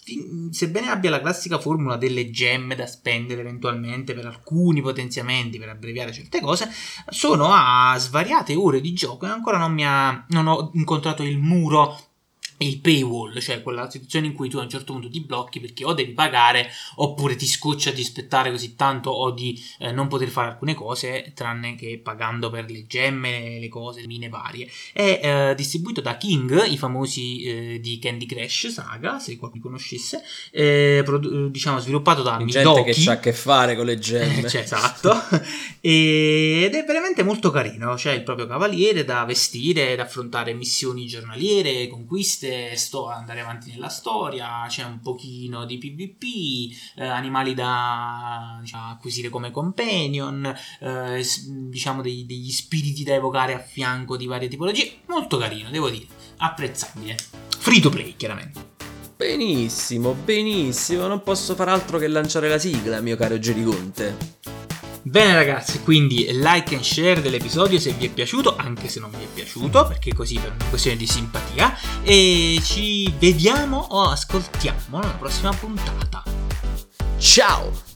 sebbene 0.51 0.89
abbia 0.89 1.11
la 1.11 1.21
classica 1.21 1.59
formula 1.59 1.97
delle 1.97 2.31
gemme 2.31 2.75
da 2.75 2.87
spendere 2.87 3.43
eventualmente 3.43 4.15
per 4.15 4.27
alcuni 4.27 4.81
potenziamenti 4.81 5.59
per 5.59 5.69
abbreviare 5.69 6.13
certe 6.13 6.41
cose, 6.41 6.71
sono 7.09 7.51
a 7.53 7.97
svariate 7.99 8.55
ore 8.55 8.81
di 8.81 8.93
gioco 8.93 9.27
e 9.27 9.31
ancora 9.31 9.59
non 9.59 9.79
ha 9.81 10.25
non 10.29 10.47
ho 10.47 10.71
incontrato 10.75 11.23
il 11.23 11.39
muro 11.39 11.99
il 12.63 12.81
paywall, 12.81 13.39
cioè 13.39 13.63
quella 13.63 13.89
situazione 13.89 14.27
in 14.27 14.35
cui 14.35 14.51
tu 14.51 14.59
a 14.59 14.63
un 14.63 14.69
certo 14.69 14.93
punto 14.93 15.09
ti 15.09 15.21
blocchi 15.21 15.61
perché 15.61 15.85
o 15.85 15.95
devi 15.95 16.13
pagare 16.13 16.69
oppure 16.97 17.35
ti 17.35 17.47
scoccia 17.47 17.91
di 17.91 18.03
aspettare 18.03 18.51
così 18.51 18.75
tanto 18.75 19.11
o 19.11 19.31
di 19.31 19.59
eh, 19.79 19.93
non 19.93 20.09
poter 20.09 20.29
fare 20.29 20.49
alcune 20.49 20.75
cose 20.75 21.33
tranne 21.35 21.75
che 21.75 22.01
pagando 22.03 22.51
per 22.51 22.71
le 22.71 22.87
gemme, 22.87 23.59
le 23.59 23.69
cose, 23.69 24.03
le 24.03 24.07
mine 24.07 24.29
varie. 24.29 24.69
È 24.93 25.21
eh, 25.23 25.55
distribuito 25.55 26.03
da 26.03 26.19
King, 26.19 26.67
i 26.67 26.77
famosi 26.77 27.43
eh, 27.43 27.81
di 27.81 27.99
Candy 27.99 28.27
Crush 28.27 28.69
Saga, 28.69 29.19
se 29.19 29.37
qualcuno 29.37 29.63
conoscesse, 29.63 30.23
produ- 31.05 31.49
diciamo 31.49 31.79
sviluppato 31.79 32.23
da 32.23 32.39
Midoki. 32.39 32.63
Gente 32.63 33.03
che 33.03 33.11
ha 33.11 33.13
a 33.15 33.19
che 33.19 33.33
fare 33.33 33.75
con 33.75 33.87
le 33.87 33.97
gemme. 34.01 34.49
cioè, 34.49 34.63
esatto. 34.63 35.15
ed 35.81 36.75
è 36.75 36.85
veramente 36.85 37.23
molto 37.23 37.51
carino, 37.51 37.95
c'è 37.95 38.13
il 38.13 38.23
proprio 38.23 38.47
cavaliere 38.47 39.05
da 39.05 39.25
vestire, 39.25 39.97
da 39.97 40.03
affrontare 40.03 40.53
missioni 40.53 41.07
giornaliere, 41.07 41.89
conquiste 41.89 42.50
sto 42.75 43.09
andare 43.09 43.41
avanti 43.41 43.71
nella 43.71 43.89
storia, 43.89 44.65
c'è 44.69 44.85
un 44.85 45.01
pochino 45.01 45.65
di 45.65 45.79
PvP, 45.79 46.99
eh, 46.99 47.07
animali 47.07 47.55
da 47.55 48.59
diciamo, 48.61 48.91
acquisire 48.91 49.29
come 49.29 49.51
companion, 49.51 50.55
eh, 50.81 51.25
diciamo 51.69 52.03
dei, 52.03 52.27
degli 52.27 52.51
spiriti 52.51 53.05
da 53.05 53.15
evocare 53.15 53.55
a 53.55 53.59
fianco 53.59 54.17
di 54.17 54.27
varie 54.27 54.49
tipologie, 54.49 55.01
molto 55.07 55.37
carino, 55.39 55.71
devo 55.71 55.91
dire, 55.91 56.07
apprezzabile. 56.39 57.17
Free 57.59 57.81
to 57.81 57.91
play, 57.91 58.17
chiaramente. 58.17 58.79
Benissimo, 59.21 60.15
benissimo, 60.15 61.07
non 61.07 61.23
posso 61.23 61.55
far 61.55 61.69
altro 61.69 61.99
che 61.99 62.09
lanciare 62.09 62.49
la 62.49 62.59
sigla, 62.59 63.03
mio 63.03 63.17
caro 63.17 63.39
Gerigonte. 63.39 64.40
Bene 65.03 65.35
ragazzi, 65.35 65.81
quindi 65.81 66.27
like 66.31 66.75
and 66.75 66.85
share 66.85 67.23
dell'episodio 67.23 67.79
se 67.79 67.93
vi 67.93 68.07
è 68.07 68.09
piaciuto, 68.11 68.55
anche 68.57 68.89
se 68.89 69.01
non 69.01 69.11
vi 69.11 69.25
è 69.25 69.27
piaciuto, 69.33 69.87
perché 69.87 70.13
così 70.13 70.39
per 70.39 70.53
una 70.55 70.69
questione 70.69 70.97
di 70.97 71.07
simpatia. 71.07 71.75
E 72.03 72.61
ci 72.63 73.13
vediamo 73.19 73.79
o 73.79 74.03
ascoltiamo 74.11 74.99
nella 74.99 75.17
prossima 75.19 75.53
puntata. 75.53 76.23
Ciao! 77.19 77.90